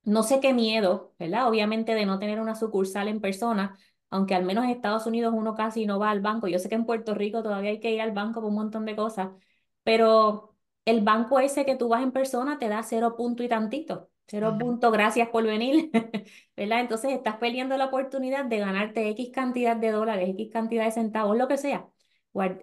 No 0.04 0.24
sé 0.24 0.40
qué 0.42 0.54
miedo, 0.54 1.14
¿verdad? 1.18 1.48
Obviamente 1.48 1.96
de 1.96 2.06
no 2.06 2.20
tener 2.20 2.40
una 2.42 2.56
sucursal 2.56 3.08
en 3.08 3.22
persona, 3.22 3.78
aunque 4.10 4.36
al 4.36 4.44
menos 4.44 4.66
en 4.66 4.72
Estados 4.72 5.06
Unidos 5.06 5.34
uno 5.36 5.56
casi 5.56 5.86
no 5.86 5.98
va 6.00 6.12
al 6.12 6.20
banco. 6.22 6.48
Yo 6.48 6.60
sé 6.60 6.68
que 6.70 6.76
en 6.76 6.86
Puerto 6.86 7.14
Rico 7.16 7.42
todavía 7.42 7.70
hay 7.72 7.80
que 7.80 7.92
ir 7.94 8.02
al 8.02 8.12
banco 8.12 8.42
por 8.42 8.50
un 8.50 8.56
montón 8.56 8.86
de 8.86 8.96
cosas, 8.98 9.30
pero 9.84 10.56
el 10.86 11.02
banco 11.02 11.40
ese 11.40 11.66
que 11.66 11.76
tú 11.78 11.88
vas 11.90 12.04
en 12.04 12.12
persona 12.12 12.60
te 12.60 12.68
da 12.68 12.84
cero 12.84 13.16
punto 13.16 13.44
y 13.44 13.48
tantito. 13.48 14.10
Cero 14.28 14.58
punto, 14.58 14.92
gracias 14.92 15.30
por 15.30 15.44
venir, 15.46 15.90
¿verdad? 16.58 16.82
Entonces 16.82 17.12
estás 17.14 17.38
perdiendo 17.38 17.78
la 17.78 17.86
oportunidad 17.86 18.46
de 18.46 18.58
ganarte 18.60 19.10
X 19.10 19.30
cantidad 19.34 19.76
de 19.78 19.92
dólares, 19.92 20.30
X 20.32 20.50
cantidad 20.52 20.86
de 20.86 20.92
centavos, 20.92 21.38
lo 21.38 21.48
que 21.48 21.58
sea, 21.58 21.88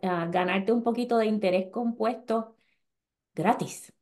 ah, 0.02 0.28
ganarte 0.30 0.72
un 0.72 0.82
poquito 0.82 1.18
de 1.18 1.26
interés 1.26 1.70
compuesto 1.70 2.56
gratis. 3.34 3.92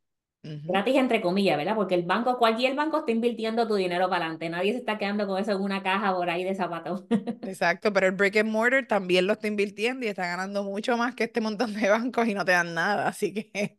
Gratis 0.67 0.97
entre 0.97 1.21
comillas, 1.21 1.57
¿verdad? 1.57 1.75
Porque 1.77 1.95
el 1.95 2.03
banco, 2.05 2.39
cualquier 2.39 2.75
banco 2.77 2.99
está 2.99 3.13
invirtiendo 3.13 3.67
tu 3.67 3.75
dinero 3.75 4.09
para 4.11 4.25
adelante. 4.27 4.49
Nadie 4.51 4.73
se 4.73 4.79
está 4.79 4.99
quedando 4.99 5.27
con 5.27 5.39
eso 5.41 5.53
en 5.53 5.61
una 5.63 5.83
caja 5.83 6.15
por 6.15 6.29
ahí 6.31 6.45
de 6.45 6.55
zapatos. 6.55 7.05
Exacto, 7.41 7.93
pero 7.93 8.07
el 8.09 8.13
brick 8.13 8.37
and 8.37 8.51
mortar 8.51 8.87
también 8.87 9.27
lo 9.27 9.33
está 9.35 9.47
invirtiendo 9.47 10.05
y 10.05 10.09
está 10.09 10.27
ganando 10.27 10.65
mucho 10.65 10.97
más 10.97 11.15
que 11.15 11.25
este 11.25 11.41
montón 11.41 11.73
de 11.75 11.89
bancos 11.89 12.27
y 12.27 12.35
no 12.35 12.45
te 12.45 12.53
dan 12.53 12.75
nada, 12.75 13.09
así 13.09 13.33
que, 13.33 13.79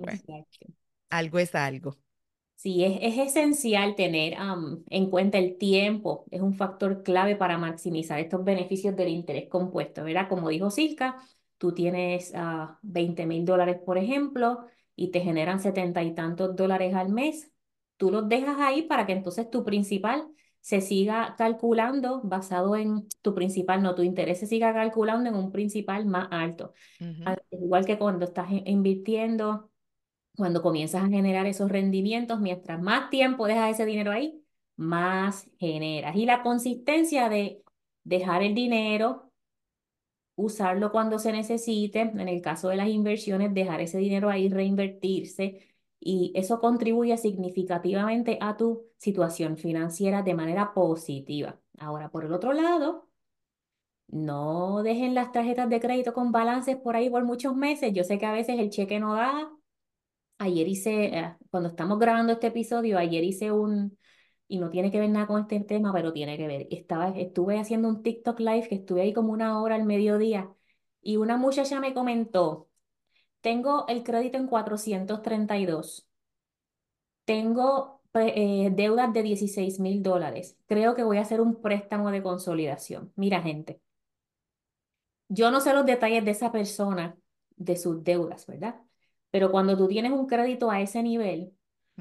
bueno, 0.00 0.20
Exacto. 0.28 0.66
algo 1.10 1.38
es 1.40 1.54
algo. 1.54 1.98
Sí, 2.56 2.84
es, 2.84 2.98
es 3.02 3.18
esencial 3.18 3.94
tener 3.94 4.34
am, 4.36 4.82
en 4.90 5.10
cuenta 5.10 5.38
el 5.38 5.58
tiempo. 5.58 6.24
Es 6.30 6.40
un 6.40 6.54
factor 6.54 7.04
clave 7.04 7.36
para 7.36 7.56
maximizar 7.56 8.18
estos 8.18 8.44
beneficios 8.44 8.96
del 8.96 9.08
interés 9.08 9.48
compuesto, 9.48 10.02
¿verdad? 10.04 10.28
Como 10.28 10.48
dijo 10.48 10.70
Silka, 10.70 11.22
tú 11.56 11.72
tienes 11.72 12.32
ah, 12.34 12.78
20 12.82 13.26
mil 13.26 13.44
dólares, 13.44 13.78
por 13.84 13.96
ejemplo, 13.96 14.66
y 14.98 15.10
te 15.10 15.20
generan 15.20 15.60
setenta 15.60 16.02
y 16.02 16.14
tantos 16.14 16.56
dólares 16.56 16.94
al 16.94 17.08
mes. 17.10 17.52
Tú 17.96 18.10
los 18.10 18.28
dejas 18.28 18.58
ahí 18.58 18.82
para 18.82 19.06
que 19.06 19.12
entonces 19.12 19.48
tu 19.48 19.64
principal 19.64 20.26
se 20.60 20.80
siga 20.80 21.36
calculando 21.38 22.20
basado 22.22 22.74
en 22.76 23.06
tu 23.22 23.34
principal, 23.34 23.82
no, 23.82 23.94
tu 23.94 24.02
interés 24.02 24.40
se 24.40 24.46
siga 24.46 24.74
calculando 24.74 25.30
en 25.30 25.36
un 25.36 25.52
principal 25.52 26.04
más 26.04 26.28
alto. 26.30 26.72
Igual 27.50 27.86
que 27.86 27.96
cuando 27.98 28.24
estás 28.24 28.50
in- 28.50 28.66
invirtiendo. 28.66 29.70
Cuando 30.36 30.62
comienzas 30.62 31.02
a 31.02 31.08
generar 31.08 31.46
esos 31.46 31.68
rendimientos, 31.68 32.38
mientras 32.38 32.80
más 32.80 33.10
tiempo 33.10 33.48
dejas 33.48 33.72
ese 33.72 33.84
dinero 33.86 34.12
ahí, 34.12 34.40
más 34.76 35.50
generas. 35.58 36.14
Y 36.14 36.26
la 36.26 36.42
consistencia 36.42 37.28
de 37.28 37.62
dejar 38.04 38.44
el 38.44 38.54
dinero, 38.54 39.27
usarlo 40.38 40.92
cuando 40.92 41.18
se 41.18 41.32
necesite, 41.32 42.00
en 42.00 42.28
el 42.28 42.40
caso 42.42 42.68
de 42.68 42.76
las 42.76 42.88
inversiones, 42.88 43.52
dejar 43.54 43.80
ese 43.80 43.98
dinero 43.98 44.30
ahí, 44.30 44.48
reinvertirse, 44.48 45.68
y 46.00 46.32
eso 46.36 46.60
contribuye 46.60 47.16
significativamente 47.18 48.38
a 48.40 48.56
tu 48.56 48.86
situación 48.98 49.56
financiera 49.58 50.22
de 50.22 50.34
manera 50.34 50.72
positiva. 50.74 51.60
Ahora, 51.78 52.10
por 52.10 52.24
el 52.24 52.32
otro 52.32 52.52
lado, 52.52 53.08
no 54.08 54.82
dejen 54.82 55.14
las 55.14 55.32
tarjetas 55.32 55.68
de 55.68 55.80
crédito 55.80 56.14
con 56.14 56.32
balances 56.32 56.76
por 56.76 56.96
ahí 56.96 57.10
por 57.10 57.24
muchos 57.24 57.54
meses. 57.56 57.92
Yo 57.94 58.04
sé 58.04 58.18
que 58.18 58.26
a 58.26 58.32
veces 58.32 58.58
el 58.58 58.70
cheque 58.70 59.00
no 59.00 59.14
da 59.14 59.50
Ayer 60.38 60.68
hice, 60.68 61.06
eh, 61.18 61.36
cuando 61.50 61.68
estamos 61.70 61.98
grabando 61.98 62.32
este 62.32 62.48
episodio, 62.48 62.96
ayer 62.98 63.24
hice 63.24 63.50
un, 63.50 63.98
y 64.48 64.58
no 64.58 64.70
tiene 64.70 64.90
que 64.90 65.00
ver 65.00 65.10
nada 65.10 65.26
con 65.26 65.40
este 65.42 65.60
tema, 65.60 65.92
pero 65.92 66.12
tiene 66.12 66.36
que 66.38 66.46
ver. 66.46 66.66
Estaba, 66.70 67.10
estuve 67.10 67.58
haciendo 67.58 67.88
un 67.88 68.02
TikTok 68.02 68.40
live 68.40 68.68
que 68.68 68.76
estuve 68.76 69.02
ahí 69.02 69.12
como 69.12 69.32
una 69.32 69.60
hora 69.60 69.74
al 69.76 69.84
mediodía 69.84 70.52
y 71.02 71.16
una 71.16 71.36
muchacha 71.36 71.80
me 71.80 71.94
comentó, 71.94 72.68
tengo 73.42 73.86
el 73.88 74.04
crédito 74.04 74.38
en 74.38 74.48
432, 74.48 76.08
tengo 77.24 78.02
pre- 78.12 78.66
eh, 78.66 78.70
deudas 78.72 79.12
de 79.12 79.22
dieciséis 79.22 79.78
mil 79.80 80.02
dólares, 80.02 80.56
creo 80.66 80.94
que 80.94 81.04
voy 81.04 81.18
a 81.18 81.22
hacer 81.22 81.40
un 81.40 81.60
préstamo 81.62 82.10
de 82.10 82.22
consolidación. 82.22 83.12
Mira, 83.16 83.40
gente. 83.42 83.80
Yo 85.28 85.50
no 85.50 85.60
sé 85.60 85.72
los 85.74 85.86
detalles 85.86 86.24
de 86.24 86.30
esa 86.32 86.52
persona, 86.52 87.16
de 87.56 87.76
sus 87.76 88.02
deudas, 88.04 88.46
¿verdad? 88.46 88.80
Pero 89.30 89.50
cuando 89.50 89.76
tú 89.76 89.88
tienes 89.88 90.12
un 90.12 90.26
crédito 90.26 90.70
a 90.70 90.80
ese 90.80 91.02
nivel, 91.02 91.52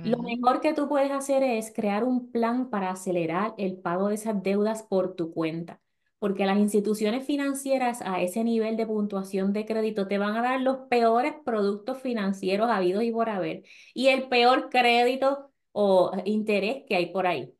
lo 0.03 0.17
mejor 0.19 0.61
que 0.61 0.73
tú 0.73 0.87
puedes 0.87 1.11
hacer 1.11 1.43
es 1.43 1.71
crear 1.73 2.03
un 2.03 2.31
plan 2.31 2.69
para 2.69 2.91
acelerar 2.91 3.53
el 3.57 3.77
pago 3.77 4.09
de 4.09 4.15
esas 4.15 4.41
deudas 4.43 4.83
por 4.83 5.15
tu 5.15 5.31
cuenta. 5.33 5.81
porque 6.19 6.45
las 6.47 6.57
instituciones 6.57 7.25
financieras 7.25 8.01
a 8.01 8.21
ese 8.21 8.43
nivel 8.43 8.75
de 8.77 8.87
puntuación 8.87 9.53
de 9.53 9.65
crédito 9.65 10.07
te 10.07 10.17
van 10.17 10.35
a 10.35 10.41
dar 10.41 10.61
los 10.61 10.77
peores 10.89 11.33
productos 11.45 11.99
financieros 12.01 12.69
habidos 12.71 13.03
y 13.03 13.11
por 13.11 13.29
haber, 13.29 13.63
y 13.93 14.07
el 14.07 14.27
peor 14.27 14.69
crédito 14.69 15.51
o 15.73 16.11
interés 16.25 16.83
que 16.87 16.95
hay 16.95 17.07
por 17.13 17.27
ahí. 17.27 17.53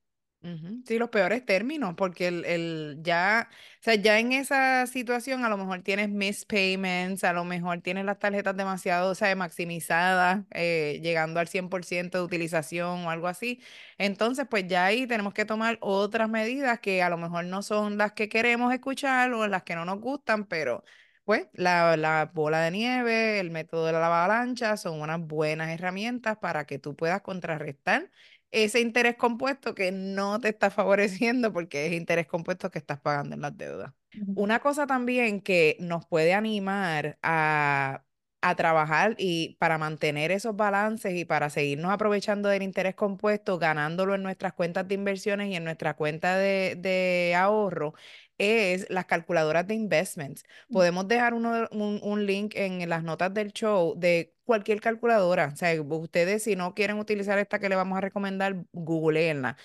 Sí, 0.86 0.98
los 1.00 1.10
peores 1.10 1.46
términos, 1.46 1.96
porque 1.98 2.28
el, 2.30 2.46
el, 2.46 3.00
ya, 3.02 3.50
o 3.52 3.84
sea, 3.84 3.96
ya 3.96 4.20
en 4.20 4.32
esa 4.32 4.88
situación 4.88 5.44
a 5.44 5.50
lo 5.50 5.58
mejor 5.58 5.82
tienes 5.84 6.08
missed 6.08 6.48
payments, 6.48 7.26
a 7.26 7.34
lo 7.34 7.44
mejor 7.44 7.82
tienes 7.82 8.06
las 8.06 8.20
tarjetas 8.20 8.56
demasiado, 8.56 9.12
o 9.12 9.16
sea, 9.16 9.36
maximizadas, 9.36 10.46
eh, 10.52 11.02
llegando 11.04 11.42
al 11.42 11.50
100% 11.50 12.20
de 12.20 12.24
utilización 12.24 13.06
o 13.06 13.10
algo 13.10 13.28
así. 13.28 13.62
Entonces, 13.98 14.48
pues 14.50 14.66
ya 14.70 14.86
ahí 14.86 15.08
tenemos 15.08 15.34
que 15.34 15.44
tomar 15.44 15.78
otras 15.82 16.30
medidas 16.30 16.80
que 16.80 17.04
a 17.04 17.10
lo 17.10 17.18
mejor 17.18 17.44
no 17.44 17.62
son 17.62 17.98
las 17.98 18.14
que 18.14 18.30
queremos 18.30 18.74
escuchar 18.74 19.34
o 19.34 19.46
las 19.48 19.64
que 19.64 19.76
no 19.76 19.84
nos 19.84 20.00
gustan, 20.00 20.46
pero 20.46 20.86
pues 21.26 21.48
la, 21.52 21.98
la 21.98 22.32
bola 22.34 22.62
de 22.62 22.72
nieve, 22.72 23.40
el 23.42 23.52
método 23.52 23.86
de 23.88 23.92
la 23.92 24.06
avalancha 24.06 24.78
son 24.78 25.02
unas 25.02 25.20
buenas 25.20 25.70
herramientas 25.70 26.38
para 26.38 26.66
que 26.66 26.80
tú 26.80 26.96
puedas 26.96 27.22
contrarrestar 27.22 28.10
ese 28.52 28.80
interés 28.82 29.16
compuesto 29.18 29.76
que 29.76 29.92
no 29.92 30.40
te 30.40 30.50
está 30.50 30.70
favoreciendo 30.72 31.54
porque 31.54 31.88
es 31.88 31.94
interés 31.94 32.28
compuesto 32.28 32.72
que 32.72 32.80
estás 32.80 33.00
pagando 33.00 33.36
en 33.36 33.42
las 33.42 33.58
deudas. 33.58 33.94
Una 34.34 34.60
cosa 34.60 34.86
también 34.88 35.42
que 35.42 35.78
nos 35.80 36.06
puede 36.06 36.34
animar 36.34 37.18
a, 37.24 38.06
a 38.42 38.56
trabajar 38.56 39.16
y 39.18 39.56
para 39.60 39.78
mantener 39.80 40.32
esos 40.32 40.56
balances 40.56 41.16
y 41.16 41.26
para 41.26 41.50
seguirnos 41.50 41.92
aprovechando 41.92 42.50
del 42.50 42.62
interés 42.64 42.94
compuesto, 42.96 43.58
ganándolo 43.58 44.14
en 44.16 44.22
nuestras 44.24 44.54
cuentas 44.54 44.88
de 44.88 44.94
inversiones 44.96 45.50
y 45.50 45.56
en 45.56 45.64
nuestra 45.64 45.96
cuenta 45.96 46.38
de, 46.38 46.76
de 46.78 47.34
ahorro, 47.36 47.96
es 48.38 48.90
las 48.90 49.06
calculadoras 49.06 49.68
de 49.68 49.76
investments. 49.76 50.44
Podemos 50.72 51.08
dejar 51.08 51.34
uno, 51.34 51.68
un, 51.72 52.00
un, 52.04 52.26
link 52.26 52.54
en 52.56 52.88
las 52.90 53.04
notas 53.04 53.34
del 53.34 53.52
show 53.54 53.94
de 53.98 54.34
cualquier 54.46 54.82
calculadora. 54.82 55.52
O 55.54 55.56
sea, 55.56 55.80
ustedes 55.82 56.44
si 56.44 56.56
no 56.56 56.74
quieren 56.74 57.00
utilizar 57.00 57.40
esta 57.40 57.60
que 57.60 57.70
le 57.70 57.76
vamos 57.76 57.98
a 57.98 58.02
recomendar, 58.02 58.66
googleenla. 58.74 59.58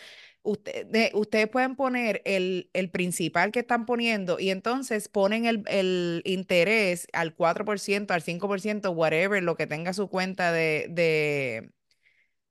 Usted, 0.45 0.89
ustedes 1.15 1.49
pueden 1.49 1.77
poner 1.77 2.21
el, 2.25 2.69
el, 2.73 2.91
principal 2.91 3.53
que 3.53 3.61
están 3.61 3.87
poniendo 3.87 4.41
y 4.41 4.51
entonces 4.51 5.09
ponen 5.09 5.45
el, 5.47 5.63
el 5.69 6.21
interés 6.25 7.07
al 7.13 7.37
4%, 7.37 8.11
al 8.11 8.23
5%, 8.23 8.93
whatever, 8.93 9.41
lo 9.43 9.57
que 9.57 9.69
tenga 9.69 9.93
su 9.93 10.09
cuenta 10.09 10.51
de, 10.51 10.89
de 10.91 11.71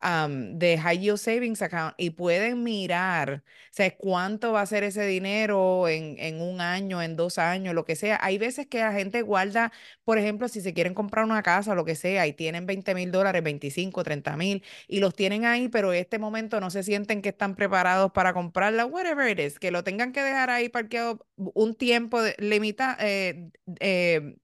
de 0.02 0.78
High 0.80 1.00
Yield 1.00 1.18
Savings 1.18 1.62
Account 1.62 1.94
y 1.98 2.12
pueden 2.12 2.64
mirar, 2.64 3.44
o 3.46 3.70
sea, 3.72 3.96
cuánto 3.98 4.52
va 4.52 4.62
a 4.62 4.66
ser 4.66 4.84
ese 4.84 5.06
dinero 5.06 5.88
en, 5.88 6.16
en, 6.18 6.42
un 6.42 6.60
año, 6.60 7.02
en 7.02 7.16
dos 7.16 7.38
años, 7.38 7.76
lo 7.76 7.86
que 7.86 7.96
sea. 7.96 8.18
Hay 8.22 8.38
veces 8.40 8.66
que 8.68 8.80
la 8.80 8.94
gente 8.94 9.22
guarda, 9.22 9.72
por 10.04 10.18
ejemplo, 10.18 10.48
si 10.48 10.62
se 10.62 10.74
quieren 10.74 10.96
comprar 10.96 11.26
una 11.26 11.44
casa 11.44 11.76
lo 11.76 11.86
que 11.86 11.96
sea 11.96 12.26
y 12.26 12.34
tienen 12.34 12.66
20 12.66 12.96
mil 12.96 13.12
dólares, 13.12 13.44
25, 13.44 14.04
30 14.04 14.36
mil 14.38 14.64
y 14.88 15.00
los 15.00 15.14
tienen 15.16 15.46
ahí, 15.46 15.68
pero 15.70 15.94
en 15.94 16.00
este 16.00 16.18
momento 16.20 16.60
no 16.60 16.72
se 16.72 16.84
sienten 16.84 17.22
que 17.22 17.30
están 17.30 17.56
preparados 17.56 18.12
para 18.12 18.34
comprarla, 18.34 18.86
whatever 18.86 19.30
it 19.30 19.40
is, 19.40 19.60
que 19.60 19.72
lo 19.72 19.84
tengan 19.84 20.12
que 20.14 20.22
dejar 20.24 20.50
ahí 20.50 20.70
parqueado 20.70 21.26
un 21.36 21.76
tiempo 21.76 22.20
limitado, 22.40 22.98
eh, 23.02 23.52
eh, 23.80 24.36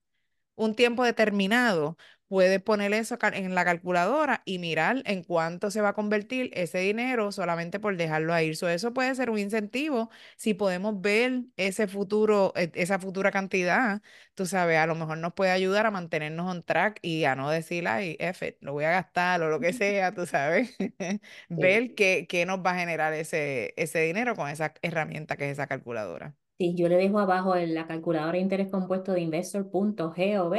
un 0.56 0.74
tiempo 0.74 1.04
determinado 1.04 1.96
puedes 2.28 2.60
poner 2.62 2.92
eso 2.92 3.16
en 3.32 3.54
la 3.54 3.64
calculadora 3.64 4.42
y 4.44 4.58
mirar 4.58 5.02
en 5.06 5.22
cuánto 5.24 5.70
se 5.70 5.80
va 5.80 5.90
a 5.90 5.92
convertir 5.94 6.50
ese 6.54 6.78
dinero 6.78 7.32
solamente 7.32 7.80
por 7.80 7.96
dejarlo 7.96 8.34
ahí. 8.34 8.50
eso 8.50 8.92
puede 8.94 9.14
ser 9.14 9.30
un 9.30 9.38
incentivo 9.38 10.10
si 10.36 10.54
podemos 10.54 11.00
ver 11.00 11.42
ese 11.56 11.86
futuro, 11.88 12.52
e, 12.56 12.70
esa 12.74 12.98
futura 12.98 13.30
cantidad, 13.30 14.02
tú 14.34 14.46
sabes, 14.46 14.78
a 14.78 14.86
lo 14.86 14.94
mejor 14.94 15.18
nos 15.18 15.32
puede 15.34 15.50
ayudar 15.50 15.86
a 15.86 15.90
mantenernos 15.90 16.46
on 16.50 16.62
track 16.62 16.98
y 17.02 17.24
a 17.24 17.34
no 17.36 17.50
decir, 17.50 17.86
ay, 17.88 18.16
F, 18.20 18.56
lo 18.60 18.72
voy 18.72 18.84
a 18.84 18.90
gastar 18.90 19.42
o 19.42 19.48
lo 19.50 19.60
que 19.60 19.72
sea, 19.72 20.12
tú 20.14 20.26
sabes, 20.26 20.76
ver 21.56 21.94
qué, 21.94 22.26
qué 22.28 22.46
nos 22.46 22.58
va 22.60 22.72
a 22.72 22.78
generar 22.78 23.12
ese, 23.14 23.74
ese 23.76 24.00
dinero 24.02 24.34
con 24.36 24.48
esa 24.48 24.74
herramienta 24.82 25.36
que 25.36 25.46
es 25.46 25.52
esa 25.52 25.66
calculadora. 25.66 26.34
Sí, 26.58 26.74
yo 26.76 26.88
le 26.88 26.96
dejo 26.96 27.18
abajo 27.20 27.54
en 27.56 27.72
la 27.74 27.86
calculadora 27.86 28.32
de 28.32 28.38
interés 28.40 28.68
compuesto 28.70 29.12
de 29.12 29.20
investor.gov 29.20 30.54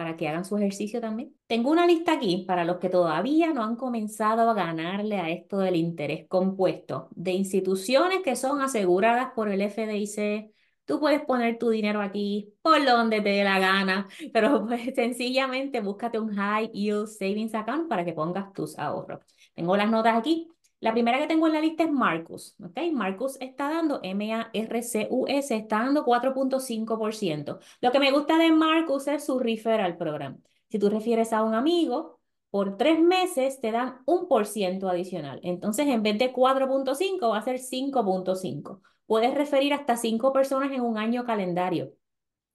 para 0.00 0.16
que 0.16 0.26
hagan 0.26 0.46
su 0.46 0.56
ejercicio 0.56 0.98
también. 0.98 1.36
Tengo 1.46 1.70
una 1.70 1.86
lista 1.86 2.14
aquí 2.14 2.46
para 2.48 2.64
los 2.64 2.78
que 2.78 2.88
todavía 2.88 3.52
no 3.52 3.62
han 3.62 3.76
comenzado 3.76 4.48
a 4.48 4.54
ganarle 4.54 5.18
a 5.18 5.28
esto 5.28 5.58
del 5.58 5.76
interés 5.76 6.26
compuesto, 6.26 7.10
de 7.10 7.32
instituciones 7.32 8.22
que 8.22 8.34
son 8.34 8.62
aseguradas 8.62 9.32
por 9.34 9.50
el 9.50 9.60
FDIC. 9.60 10.54
Tú 10.86 11.00
puedes 11.00 11.20
poner 11.26 11.58
tu 11.58 11.68
dinero 11.68 12.00
aquí 12.00 12.54
por 12.62 12.82
donde 12.82 13.20
te 13.20 13.28
dé 13.28 13.44
la 13.44 13.58
gana, 13.58 14.08
pero 14.32 14.64
pues 14.66 14.94
sencillamente 14.94 15.82
búscate 15.82 16.18
un 16.18 16.34
High 16.34 16.70
Yield 16.72 17.06
Savings 17.06 17.54
Account 17.54 17.86
para 17.86 18.02
que 18.02 18.14
pongas 18.14 18.54
tus 18.54 18.78
ahorros. 18.78 19.20
Tengo 19.54 19.76
las 19.76 19.90
notas 19.90 20.16
aquí. 20.16 20.48
La 20.80 20.92
primera 20.92 21.18
que 21.18 21.26
tengo 21.26 21.46
en 21.46 21.52
la 21.52 21.60
lista 21.60 21.84
es 21.84 21.92
Marcus, 21.92 22.56
¿ok? 22.62 22.78
Marcus 22.92 23.36
está 23.40 23.68
dando, 23.68 24.00
M-A-R-C-U-S, 24.02 25.54
está 25.54 25.80
dando 25.80 26.04
4.5%. 26.04 27.58
Lo 27.82 27.92
que 27.92 28.00
me 28.00 28.10
gusta 28.10 28.38
de 28.38 28.50
Marcus 28.50 29.06
es 29.08 29.24
su 29.24 29.38
referral 29.38 29.98
program. 29.98 30.40
Si 30.70 30.78
tú 30.78 30.88
refieres 30.88 31.32
a 31.34 31.42
un 31.42 31.54
amigo, 31.54 32.20
por 32.50 32.76
tres 32.78 32.98
meses 32.98 33.60
te 33.60 33.72
dan 33.72 33.98
un 34.06 34.26
por 34.26 34.46
ciento 34.46 34.88
adicional. 34.88 35.40
Entonces, 35.42 35.86
en 35.86 36.02
vez 36.02 36.18
de 36.18 36.32
4.5, 36.32 37.30
va 37.30 37.38
a 37.38 37.42
ser 37.42 37.58
5.5. 37.58 38.80
Puedes 39.06 39.34
referir 39.34 39.74
hasta 39.74 39.96
cinco 39.96 40.32
personas 40.32 40.72
en 40.72 40.80
un 40.80 40.96
año 40.96 41.24
calendario. 41.24 41.92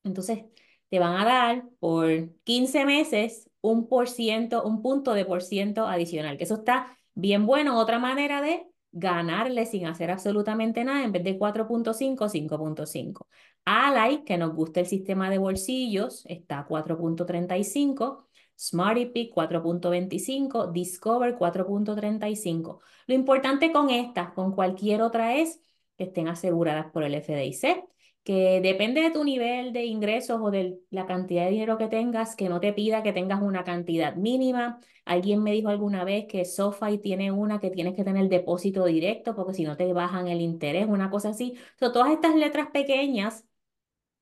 Entonces, 0.03 0.46
te 0.89 1.00
van 1.00 1.17
a 1.17 1.25
dar 1.25 1.70
por 1.79 2.08
15 2.44 2.86
meses 2.86 3.50
un 3.62 3.88
por 3.88 4.08
ciento, 4.10 4.63
un 4.63 4.82
punto 4.82 5.13
de 5.13 5.25
por 5.25 5.41
ciento 5.41 5.88
adicional, 5.88 6.38
que 6.38 6.44
eso 6.46 6.55
está 6.55 6.98
Bien 7.15 7.45
bueno, 7.45 7.79
otra 7.79 7.98
manera 7.98 8.41
de 8.41 8.67
ganarle 8.91 9.65
sin 9.65 9.86
hacer 9.88 10.12
absolutamente 10.12 10.84
nada, 10.84 11.03
en 11.03 11.12
vez 11.12 11.24
de 11.24 11.38
4.5, 11.38 12.29
5.5. 12.29 13.27
Ally, 13.65 14.24
que 14.25 14.38
nos 14.38 14.53
gusta 14.53 14.81
el 14.81 14.86
sistema 14.86 15.29
de 15.29 15.38
bolsillos, 15.38 16.25
está 16.27 16.67
4.35. 16.67 18.25
Smarty 18.57 19.07
Pick 19.07 19.34
4.25, 19.34 20.72
Discover 20.72 21.36
4.35. 21.38 22.79
Lo 23.07 23.13
importante 23.13 23.72
con 23.72 23.89
estas, 23.89 24.31
con 24.34 24.53
cualquier 24.53 25.01
otra 25.01 25.36
es 25.36 25.62
que 25.98 26.05
estén 26.05 26.27
aseguradas 26.27 26.91
por 26.91 27.03
el 27.03 27.15
FDIC 27.15 27.86
que 28.25 28.60
depende 28.62 29.01
de 29.01 29.12
tu 29.12 29.24
nivel 29.24 29.72
de 29.72 29.86
ingresos 29.86 30.41
o 30.41 30.50
de 30.51 30.79
la 30.89 31.05
cantidad 31.05 31.46
de 31.46 31.51
dinero 31.51 31.77
que 31.77 31.88
tengas, 31.88 32.36
que 32.36 32.50
no 32.50 32.60
te 32.60 32.74
pida 32.74 33.03
que 33.03 33.13
tengas 33.13 33.41
una 33.41 33.63
cantidad 33.63 34.15
mínima. 34.15 34.79
Alguien 35.05 35.44
me 35.44 35.51
dijo 35.51 35.70
alguna 35.70 36.03
vez 36.03 36.25
que 36.27 36.44
SoFi 36.44 36.98
tiene 36.98 37.32
una 37.32 37.60
que 37.60 37.70
tienes 37.70 37.96
que 37.96 38.03
tener 38.03 38.27
depósito 38.27 38.86
directo 38.86 39.36
porque 39.36 39.53
si 39.53 39.63
no 39.63 39.77
te 39.77 39.94
bajan 39.94 40.27
el 40.27 40.41
interés, 40.41 40.88
una 40.88 41.12
cosa 41.12 41.29
así. 41.29 41.55
So, 41.79 41.91
todas 41.91 42.12
estas 42.12 42.36
letras 42.36 42.70
pequeñas, 42.74 43.46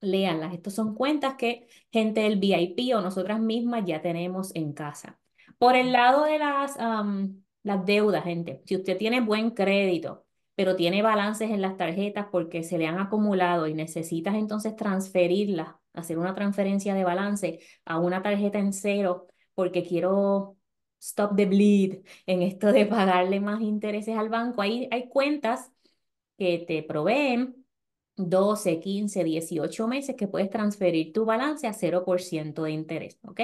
léanlas. 0.02 0.54
Estas 0.54 0.76
son 0.76 0.96
cuentas 0.96 1.36
que 1.36 1.68
gente 1.92 2.22
del 2.22 2.40
VIP 2.40 2.96
o 2.96 3.02
nosotras 3.02 3.40
mismas 3.40 3.86
ya 3.86 4.02
tenemos 4.02 4.54
en 4.56 4.74
casa. 4.74 5.20
Por 5.58 5.76
el 5.78 5.94
lado 5.94 6.26
de 6.26 6.40
las, 6.40 6.78
las 7.64 7.86
deudas, 7.86 8.24
gente, 8.26 8.62
si 8.66 8.76
usted 8.76 8.98
tiene 8.98 9.22
buen 9.22 9.52
crédito, 9.52 10.26
pero 10.56 10.76
tiene 10.76 11.02
balances 11.02 11.50
en 11.52 11.62
las 11.62 11.78
tarjetas 11.78 12.28
porque 12.32 12.64
se 12.64 12.78
le 12.78 12.88
han 12.88 13.00
acumulado 13.00 13.68
y 13.68 13.74
necesitas 13.74 14.36
entonces 14.36 14.76
transferirlas, 14.76 15.76
hacer 15.94 16.18
una 16.18 16.36
transferencia 16.36 16.94
de 16.94 17.04
balance 17.04 17.60
a 17.86 18.00
una 18.00 18.22
tarjeta 18.22 18.60
en 18.60 18.74
cero 18.74 19.28
porque 19.56 19.84
quiero 19.84 20.58
stop 21.00 21.36
the 21.36 21.46
bleed 21.46 22.04
en 22.26 22.42
esto 22.42 22.72
de 22.72 22.86
pagarle 22.86 23.40
más 23.40 23.62
intereses 23.62 24.18
al 24.18 24.30
banco. 24.30 24.62
Ahí 24.62 24.88
hay 24.92 25.10
cuentas 25.10 25.72
que 26.38 26.60
te 26.68 26.84
proveen 26.84 27.66
12, 28.16 28.80
15, 28.80 29.24
18 29.24 29.88
meses 29.88 30.16
que 30.16 30.28
puedes 30.28 30.50
transferir 30.50 31.14
tu 31.14 31.26
balance 31.26 31.68
a 31.68 31.74
0% 31.74 32.64
de 32.64 32.72
interés, 32.72 33.20
¿ok? 33.24 33.42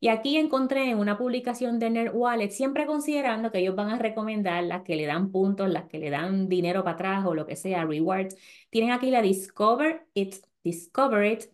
Y 0.00 0.08
aquí 0.08 0.36
encontré 0.38 0.94
una 0.94 1.18
publicación 1.18 1.78
de 1.78 1.90
NerdWallet, 1.90 2.50
siempre 2.50 2.86
considerando 2.86 3.50
que 3.52 3.58
ellos 3.58 3.76
van 3.76 3.90
a 3.90 3.98
recomendar 3.98 4.64
las 4.64 4.82
que 4.82 4.96
le 4.96 5.06
dan 5.06 5.30
puntos, 5.30 5.68
las 5.68 5.84
que 5.88 5.98
le 5.98 6.10
dan 6.10 6.48
dinero 6.48 6.82
para 6.84 6.94
atrás 6.94 7.26
o 7.26 7.34
lo 7.34 7.46
que 7.46 7.56
sea, 7.56 7.84
rewards. 7.84 8.36
Tienen 8.70 8.92
aquí 8.92 9.10
la 9.10 9.20
Discover 9.22 10.06
It, 10.14 10.36
Discover 10.64 11.24
It, 11.26 11.44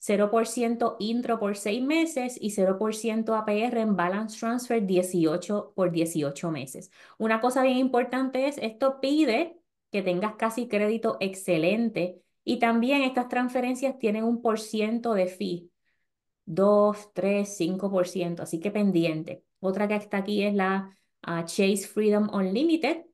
0% 0.00 0.96
intro 0.98 1.38
por 1.38 1.56
6 1.56 1.82
meses 1.82 2.36
y 2.40 2.50
0% 2.50 3.34
APR 3.36 3.80
en 3.80 3.96
balance 3.96 4.38
transfer 4.38 4.84
18 4.84 5.72
por 5.74 5.90
18 5.90 6.50
meses. 6.50 6.90
Una 7.18 7.40
cosa 7.40 7.62
bien 7.62 7.78
importante 7.78 8.46
es, 8.46 8.58
esto 8.58 9.00
pide 9.00 9.58
que 9.90 10.02
tengas 10.02 10.34
casi 10.36 10.68
crédito 10.68 11.16
excelente 11.20 12.20
y 12.44 12.58
también 12.58 13.02
estas 13.02 13.28
transferencias 13.28 13.98
tienen 13.98 14.24
un 14.24 14.42
por 14.42 14.60
ciento 14.60 15.14
de 15.14 15.26
fee, 15.26 15.70
2, 16.46 17.12
3, 17.14 17.56
5%, 17.58 18.40
así 18.40 18.60
que 18.60 18.70
pendiente. 18.70 19.44
Otra 19.60 19.88
que 19.88 19.96
está 19.96 20.18
aquí 20.18 20.42
es 20.42 20.54
la 20.54 20.96
ah, 21.22 21.44
Chase 21.44 21.86
Freedom 21.86 22.28
Unlimited, 22.32 23.04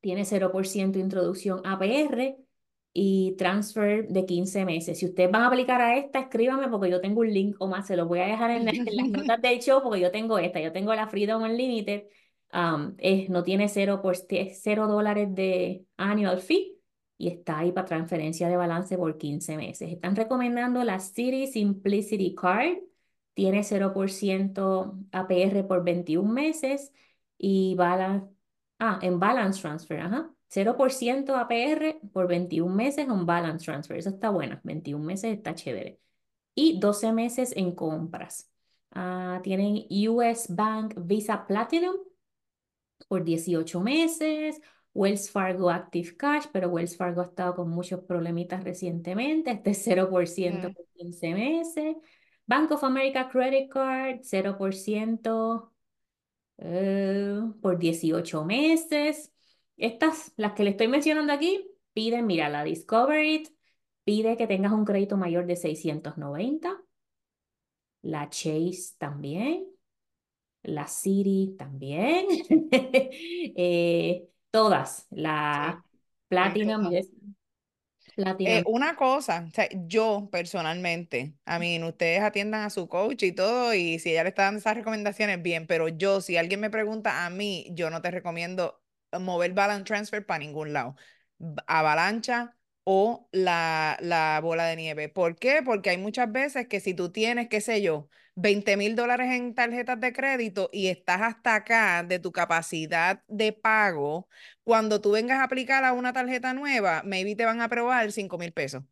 tiene 0.00 0.24
0% 0.24 0.98
introducción 0.98 1.62
APR 1.64 2.36
y 2.92 3.34
transfer 3.36 4.08
de 4.08 4.24
15 4.24 4.64
meses. 4.64 4.98
Si 4.98 5.06
ustedes 5.06 5.30
van 5.30 5.42
a 5.42 5.48
aplicar 5.48 5.80
a 5.80 5.98
esta, 5.98 6.20
escríbame 6.20 6.68
porque 6.68 6.90
yo 6.90 7.00
tengo 7.00 7.20
un 7.20 7.32
link 7.32 7.56
o 7.58 7.66
más, 7.66 7.86
se 7.86 7.96
los 7.96 8.06
voy 8.06 8.20
a 8.20 8.26
dejar 8.26 8.52
en, 8.52 8.68
en 8.68 8.96
las 8.96 9.08
notas 9.10 9.42
del 9.42 9.60
show 9.60 9.82
porque 9.82 10.00
yo 10.00 10.10
tengo 10.10 10.38
esta, 10.38 10.60
yo 10.60 10.72
tengo 10.72 10.94
la 10.94 11.08
Freedom 11.08 11.42
Unlimited, 11.42 12.04
um, 12.52 12.94
es, 12.98 13.28
no 13.28 13.42
tiene 13.42 13.68
cero, 13.68 14.00
por, 14.00 14.16
cero 14.16 14.86
dólares 14.86 15.34
de 15.34 15.84
annual 15.96 16.40
fee 16.40 16.75
y 17.18 17.28
está 17.28 17.58
ahí 17.58 17.72
para 17.72 17.86
transferencia 17.86 18.48
de 18.48 18.56
balance 18.56 18.96
por 18.96 19.18
15 19.18 19.56
meses. 19.56 19.92
Están 19.92 20.16
recomendando 20.16 20.84
la 20.84 21.00
City 21.00 21.46
Simplicity 21.46 22.34
Card, 22.34 22.78
tiene 23.34 23.62
0% 23.62 25.08
APR 25.12 25.66
por 25.66 25.84
21 25.84 26.32
meses 26.32 26.92
y 27.38 27.74
balance, 27.76 28.28
ah, 28.78 28.98
en 29.02 29.18
balance 29.20 29.60
transfer, 29.60 30.00
ajá. 30.00 30.32
0% 30.48 31.34
APR 31.36 32.00
por 32.12 32.28
21 32.28 32.74
meses 32.74 33.08
un 33.08 33.26
balance 33.26 33.64
transfer. 33.64 33.98
Eso 33.98 34.10
está 34.10 34.30
bueno. 34.30 34.60
21 34.62 35.04
meses 35.04 35.36
está 35.36 35.54
chévere. 35.54 36.00
Y 36.54 36.78
12 36.80 37.12
meses 37.12 37.52
en 37.56 37.72
compras. 37.74 38.50
Ah, 38.92 39.40
tienen 39.42 39.86
US 40.08 40.46
Bank 40.54 40.94
Visa 40.96 41.46
Platinum 41.46 41.96
por 43.08 43.24
18 43.24 43.80
meses. 43.80 44.60
Wells 44.96 45.30
Fargo 45.30 45.68
Active 45.68 46.16
Cash, 46.16 46.46
pero 46.52 46.70
Wells 46.70 46.96
Fargo 46.96 47.20
ha 47.20 47.24
estado 47.24 47.54
con 47.54 47.68
muchos 47.68 48.00
problemitas 48.00 48.64
recientemente. 48.64 49.50
Este 49.50 49.70
es 49.70 49.86
0% 49.86 50.72
por 50.72 50.86
15 50.94 51.34
meses. 51.34 51.96
Bank 52.46 52.70
of 52.72 52.82
America 52.82 53.28
Credit 53.28 53.70
Card, 53.70 54.20
0% 54.22 55.72
eh, 56.58 57.40
por 57.60 57.78
18 57.78 58.44
meses. 58.44 59.32
Estas, 59.76 60.32
las 60.36 60.52
que 60.54 60.64
le 60.64 60.70
estoy 60.70 60.88
mencionando 60.88 61.32
aquí, 61.32 61.70
piden, 61.92 62.26
mira, 62.26 62.48
la 62.48 62.64
Discovery 62.64 63.48
pide 64.04 64.36
que 64.38 64.46
tengas 64.46 64.72
un 64.72 64.86
crédito 64.86 65.18
mayor 65.18 65.46
de 65.46 65.56
690. 65.56 66.82
La 68.00 68.30
Chase 68.30 68.94
también. 68.96 69.66
La 70.62 70.88
City 70.88 71.54
también. 71.58 72.26
Eh, 73.58 74.28
todas. 74.56 75.06
La 75.10 75.84
Platinum. 76.28 76.90
Eh, 78.16 78.62
una 78.66 78.96
cosa, 78.96 79.46
yo 79.86 80.28
personalmente, 80.32 81.34
a 81.44 81.58
mí, 81.58 81.82
ustedes 81.82 82.22
atiendan 82.22 82.62
a 82.62 82.70
su 82.70 82.88
coach 82.88 83.22
y 83.24 83.32
todo, 83.32 83.74
y 83.74 83.98
si 83.98 84.12
ella 84.12 84.22
le 84.22 84.30
está 84.30 84.44
dando 84.44 84.60
esas 84.60 84.74
recomendaciones, 84.74 85.42
bien, 85.42 85.66
pero 85.66 85.88
yo, 85.88 86.22
si 86.22 86.38
alguien 86.38 86.60
me 86.60 86.70
pregunta 86.70 87.26
a 87.26 87.30
mí, 87.30 87.66
yo 87.72 87.90
no 87.90 88.00
te 88.00 88.10
recomiendo 88.10 88.82
mover 89.20 89.52
balance 89.52 89.84
transfer 89.84 90.24
para 90.24 90.38
ningún 90.38 90.72
lado. 90.72 90.96
Avalancha 91.66 92.55
o 92.88 93.28
la, 93.32 93.98
la 94.00 94.40
bola 94.42 94.66
de 94.66 94.76
nieve. 94.76 95.08
¿Por 95.08 95.36
qué? 95.36 95.60
Porque 95.64 95.90
hay 95.90 95.98
muchas 95.98 96.30
veces 96.32 96.68
que 96.68 96.80
si 96.80 96.94
tú 96.94 97.10
tienes, 97.10 97.48
qué 97.48 97.60
sé 97.60 97.82
yo, 97.82 98.08
20 98.36 98.76
mil 98.76 98.94
dólares 98.96 99.32
en 99.32 99.54
tarjetas 99.54 99.98
de 100.00 100.12
crédito 100.12 100.70
y 100.72 100.88
estás 100.88 101.20
hasta 101.22 101.56
acá 101.56 102.02
de 102.04 102.18
tu 102.20 102.32
capacidad 102.32 103.22
de 103.28 103.52
pago, 103.52 104.28
cuando 104.64 105.00
tú 105.00 105.12
vengas 105.12 105.40
a 105.40 105.44
aplicar 105.44 105.84
a 105.84 105.92
una 105.94 106.12
tarjeta 106.12 106.52
nueva, 106.54 107.02
maybe 107.04 107.34
te 107.36 107.44
van 107.44 107.60
a 107.60 107.64
aprobar 107.64 108.12
5 108.12 108.38
mil 108.38 108.52
pesos. 108.52 108.82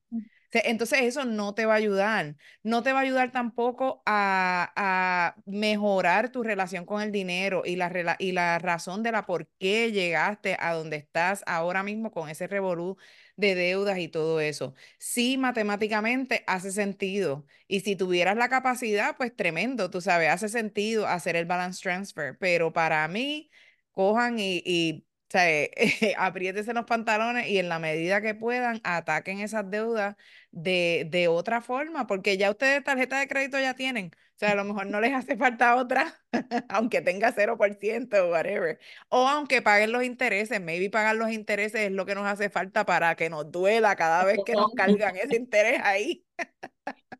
Entonces 0.64 1.00
eso 1.02 1.24
no 1.24 1.54
te 1.54 1.66
va 1.66 1.74
a 1.74 1.76
ayudar. 1.76 2.36
No 2.62 2.82
te 2.82 2.92
va 2.92 3.00
a 3.00 3.02
ayudar 3.02 3.32
tampoco 3.32 4.02
a, 4.06 4.72
a 4.76 5.36
mejorar 5.46 6.30
tu 6.30 6.42
relación 6.42 6.84
con 6.86 7.02
el 7.02 7.12
dinero 7.12 7.62
y 7.64 7.76
la, 7.76 8.16
y 8.18 8.32
la 8.32 8.58
razón 8.58 9.02
de 9.02 9.12
la 9.12 9.26
por 9.26 9.48
qué 9.58 9.92
llegaste 9.92 10.56
a 10.60 10.72
donde 10.74 10.96
estás 10.96 11.42
ahora 11.46 11.82
mismo 11.82 12.10
con 12.12 12.28
ese 12.28 12.46
revolú 12.46 12.96
de 13.36 13.54
deudas 13.54 13.98
y 13.98 14.08
todo 14.08 14.40
eso. 14.40 14.74
Sí, 14.98 15.36
matemáticamente 15.38 16.44
hace 16.46 16.70
sentido. 16.72 17.46
Y 17.68 17.80
si 17.80 17.96
tuvieras 17.96 18.36
la 18.36 18.48
capacidad, 18.48 19.16
pues 19.16 19.34
tremendo, 19.34 19.90
tú 19.90 20.00
sabes, 20.00 20.30
hace 20.30 20.48
sentido 20.48 21.06
hacer 21.06 21.36
el 21.36 21.46
balance 21.46 21.82
transfer. 21.82 22.36
Pero 22.38 22.72
para 22.72 23.06
mí, 23.08 23.50
cojan 23.92 24.36
y 24.38 25.04
o 25.28 25.30
sea, 25.30 25.68
apriétese 26.18 26.74
los 26.74 26.84
pantalones 26.84 27.48
y 27.48 27.58
en 27.58 27.68
la 27.68 27.78
medida 27.78 28.20
que 28.20 28.34
puedan, 28.34 28.80
ataquen 28.84 29.40
esas 29.40 29.68
deudas 29.70 30.16
de, 30.50 31.06
de 31.10 31.28
otra 31.28 31.60
forma, 31.60 32.06
porque 32.06 32.36
ya 32.36 32.50
ustedes 32.50 32.84
tarjeta 32.84 33.18
de 33.18 33.28
crédito 33.28 33.58
ya 33.58 33.74
tienen. 33.74 34.12
O 34.34 34.36
sea, 34.36 34.50
a 34.50 34.54
lo 34.56 34.64
mejor 34.64 34.86
no 34.86 35.00
les 35.00 35.12
hace 35.12 35.36
falta 35.36 35.76
otra, 35.76 36.14
aunque 36.68 37.00
tenga 37.00 37.32
0% 37.32 38.18
o 38.18 38.30
whatever. 38.30 38.78
O 39.08 39.28
aunque 39.28 39.62
paguen 39.62 39.92
los 39.92 40.04
intereses, 40.04 40.60
maybe 40.60 40.90
pagar 40.90 41.16
los 41.16 41.30
intereses 41.30 41.82
es 41.82 41.92
lo 41.92 42.04
que 42.06 42.14
nos 42.14 42.26
hace 42.26 42.50
falta 42.50 42.84
para 42.84 43.14
que 43.14 43.30
nos 43.30 43.50
duela 43.50 43.96
cada 43.96 44.24
vez 44.24 44.38
que 44.44 44.52
nos 44.52 44.72
cargan 44.74 45.16
ese 45.16 45.36
interés 45.36 45.80
ahí. 45.82 46.24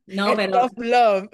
No, 0.07 0.35
pero... 0.37 0.69
love. 0.77 1.29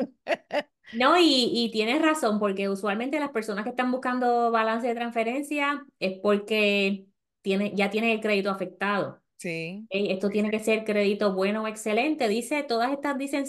No, 0.92 1.18
y, 1.18 1.50
y, 1.52 1.70
tienes 1.70 2.02
razón, 2.02 2.38
porque 2.38 2.68
usualmente 2.68 3.20
las 3.20 3.30
personas 3.30 3.64
que 3.64 3.70
están 3.70 3.90
buscando 3.92 4.50
balance 4.50 4.86
de 4.86 4.94
transferencia 4.94 5.84
es 5.98 6.18
porque 6.20 7.06
tiene, 7.42 7.72
ya 7.74 7.90
tienen 7.90 8.10
el 8.10 8.20
crédito 8.20 8.50
afectado. 8.50 9.20
Sí. 9.36 9.86
Esto 9.88 10.28
tiene 10.28 10.50
que 10.50 10.58
ser 10.58 10.84
crédito 10.84 11.34
bueno 11.34 11.62
o 11.62 11.66
excelente. 11.66 12.28
Dice, 12.28 12.62
todas 12.62 12.92
estas 12.92 13.16
dicen, 13.16 13.44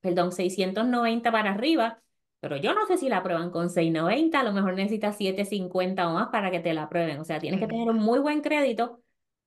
perdón, 0.00 0.32
690 0.32 1.30
para 1.30 1.52
arriba, 1.52 2.00
pero 2.40 2.56
yo 2.56 2.72
no 2.72 2.86
sé 2.86 2.96
si 2.96 3.08
la 3.08 3.18
aprueban 3.18 3.50
con 3.50 3.68
690, 3.68 4.40
a 4.40 4.42
lo 4.44 4.52
mejor 4.52 4.74
necesitas 4.74 5.16
750 5.16 6.08
o 6.08 6.14
más 6.14 6.28
para 6.28 6.50
que 6.50 6.60
te 6.60 6.72
la 6.72 6.84
aprueben. 6.84 7.18
O 7.20 7.24
sea, 7.24 7.40
tienes 7.40 7.60
que 7.60 7.66
tener 7.66 7.88
un 7.90 7.98
muy 7.98 8.20
buen 8.20 8.40
crédito 8.40 9.02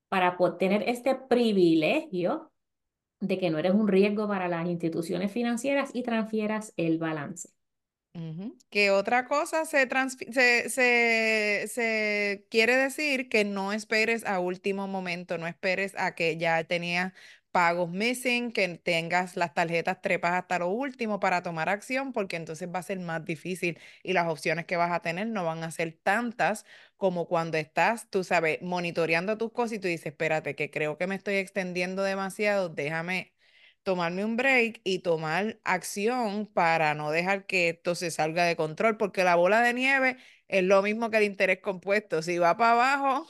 para 0.09 0.37
tener 0.59 0.83
este 0.87 1.15
privilegio 1.15 2.50
de 3.21 3.37
que 3.37 3.49
no 3.49 3.59
eres 3.59 3.73
un 3.73 3.87
riesgo 3.87 4.27
para 4.27 4.49
las 4.49 4.67
instituciones 4.67 5.31
financieras 5.31 5.91
y 5.93 6.03
transfieras 6.03 6.73
el 6.75 6.97
balance. 6.97 7.49
Que 8.69 8.91
otra 8.91 9.25
cosa 9.25 9.63
se, 9.63 9.87
se, 10.31 10.69
se, 10.69 11.67
se, 11.67 12.45
quiere 12.49 12.75
decir 12.75 13.29
que 13.29 13.45
no 13.45 13.71
esperes 13.71 14.25
a 14.25 14.39
último 14.39 14.87
momento, 14.89 15.37
no 15.37 15.47
esperes 15.47 15.93
a 15.97 16.13
que 16.13 16.35
ya 16.37 16.61
tenías 16.65 17.13
pagos 17.51 17.89
missing, 17.91 18.51
que 18.51 18.67
tengas 18.77 19.35
las 19.37 19.53
tarjetas 19.53 20.01
trepas 20.01 20.33
hasta 20.33 20.59
lo 20.59 20.69
último 20.69 21.19
para 21.19 21.43
tomar 21.43 21.69
acción, 21.69 22.13
porque 22.13 22.35
entonces 22.37 22.69
va 22.73 22.79
a 22.79 22.83
ser 22.83 22.99
más 22.99 23.23
difícil 23.25 23.79
y 24.03 24.13
las 24.13 24.27
opciones 24.27 24.65
que 24.65 24.77
vas 24.77 24.91
a 24.91 25.01
tener 25.01 25.27
no 25.27 25.43
van 25.45 25.63
a 25.63 25.71
ser 25.71 25.93
tantas 26.03 26.65
como 26.97 27.27
cuando 27.27 27.57
estás, 27.57 28.09
tú 28.09 28.23
sabes, 28.23 28.61
monitoreando 28.61 29.37
tus 29.37 29.51
cosas 29.51 29.73
y 29.77 29.79
tú 29.79 29.87
dices, 29.87 30.07
espérate, 30.07 30.55
que 30.55 30.71
creo 30.71 30.97
que 30.97 31.07
me 31.07 31.15
estoy 31.15 31.35
extendiendo 31.35 32.03
demasiado, 32.03 32.69
déjame 32.69 33.33
tomarme 33.83 34.23
un 34.25 34.37
break 34.37 34.81
y 34.83 34.99
tomar 34.99 35.59
acción 35.63 36.45
para 36.47 36.93
no 36.93 37.11
dejar 37.11 37.45
que 37.45 37.69
esto 37.69 37.95
se 37.95 38.11
salga 38.11 38.45
de 38.45 38.55
control, 38.55 38.97
porque 38.97 39.23
la 39.23 39.35
bola 39.35 39.61
de 39.61 39.73
nieve 39.73 40.17
es 40.47 40.63
lo 40.63 40.81
mismo 40.81 41.09
que 41.09 41.17
el 41.17 41.23
interés 41.23 41.59
compuesto. 41.61 42.21
Si 42.21 42.37
va 42.37 42.57
para 42.57 42.73
abajo, 42.73 43.27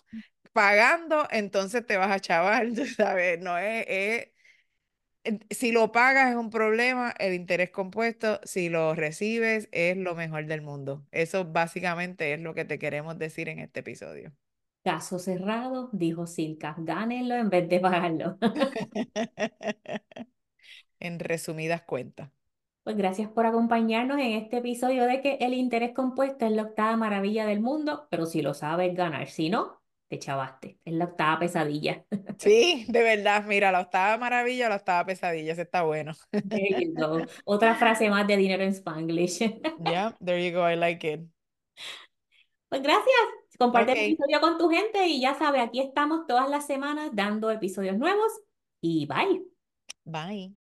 pagando, 0.53 1.27
entonces 1.31 1.85
te 1.85 1.97
vas 1.97 2.11
a 2.11 2.19
chaval, 2.19 2.73
tú 2.75 2.85
sabes, 2.85 3.39
no 3.39 3.57
es, 3.57 4.27
si 5.49 5.71
lo 5.71 5.91
pagas 5.91 6.31
es 6.31 6.35
un 6.35 6.49
problema, 6.49 7.13
el 7.19 7.33
interés 7.33 7.69
compuesto, 7.69 8.39
si 8.43 8.69
lo 8.69 8.95
recibes 8.95 9.69
es 9.71 9.97
lo 9.97 10.15
mejor 10.15 10.45
del 10.47 10.61
mundo. 10.61 11.05
Eso 11.11 11.45
básicamente 11.45 12.33
es 12.33 12.39
lo 12.39 12.53
que 12.53 12.65
te 12.65 12.79
queremos 12.79 13.17
decir 13.19 13.49
en 13.49 13.59
este 13.59 13.81
episodio. 13.81 14.31
Caso 14.83 15.19
cerrado, 15.19 15.89
dijo 15.91 16.25
Silka, 16.25 16.75
gánenlo 16.79 17.35
en 17.35 17.49
vez 17.49 17.69
de 17.69 17.79
pagarlo. 17.79 18.37
en 20.99 21.19
resumidas 21.19 21.83
cuentas. 21.83 22.31
Pues 22.83 22.97
gracias 22.97 23.29
por 23.29 23.45
acompañarnos 23.45 24.17
en 24.17 24.31
este 24.31 24.57
episodio 24.57 25.05
de 25.05 25.21
que 25.21 25.35
el 25.35 25.53
interés 25.53 25.93
compuesto 25.93 26.47
es 26.47 26.51
la 26.51 26.63
octava 26.63 26.97
maravilla 26.97 27.45
del 27.45 27.59
mundo, 27.59 28.07
pero 28.09 28.25
si 28.25 28.41
lo 28.41 28.55
sabes 28.55 28.95
ganar, 28.95 29.27
si 29.27 29.51
no, 29.51 29.80
te 30.11 30.19
chavaste. 30.19 30.77
Es 30.83 30.93
la 30.93 31.05
octava 31.05 31.39
pesadilla. 31.39 32.05
Sí, 32.37 32.85
de 32.89 33.01
verdad. 33.01 33.45
Mira, 33.45 33.71
la 33.71 33.79
octava 33.79 34.17
maravilla, 34.17 34.67
la 34.67 34.75
octava 34.75 35.05
pesadilla. 35.05 35.53
Ese 35.53 35.61
está 35.61 35.83
bueno. 35.83 36.11
Otra 37.45 37.75
frase 37.75 38.09
más 38.09 38.27
de 38.27 38.35
dinero 38.35 38.63
en 38.63 38.73
Spanglish. 38.73 39.39
Yeah, 39.85 40.15
there 40.23 40.43
you 40.43 40.53
go. 40.53 40.69
I 40.69 40.75
like 40.75 41.07
it. 41.07 41.21
Pues 42.67 42.81
gracias. 42.81 43.15
Comparte 43.57 43.91
el 43.93 44.13
episodio 44.13 44.41
con 44.41 44.57
tu 44.57 44.69
gente 44.69 45.07
y 45.07 45.21
ya 45.21 45.35
sabes, 45.35 45.61
aquí 45.61 45.79
estamos 45.79 46.25
todas 46.27 46.49
las 46.49 46.65
semanas 46.65 47.11
dando 47.13 47.51
episodios 47.51 47.97
nuevos 47.97 48.31
y 48.81 49.05
bye. 49.05 49.43
Bye. 50.03 50.60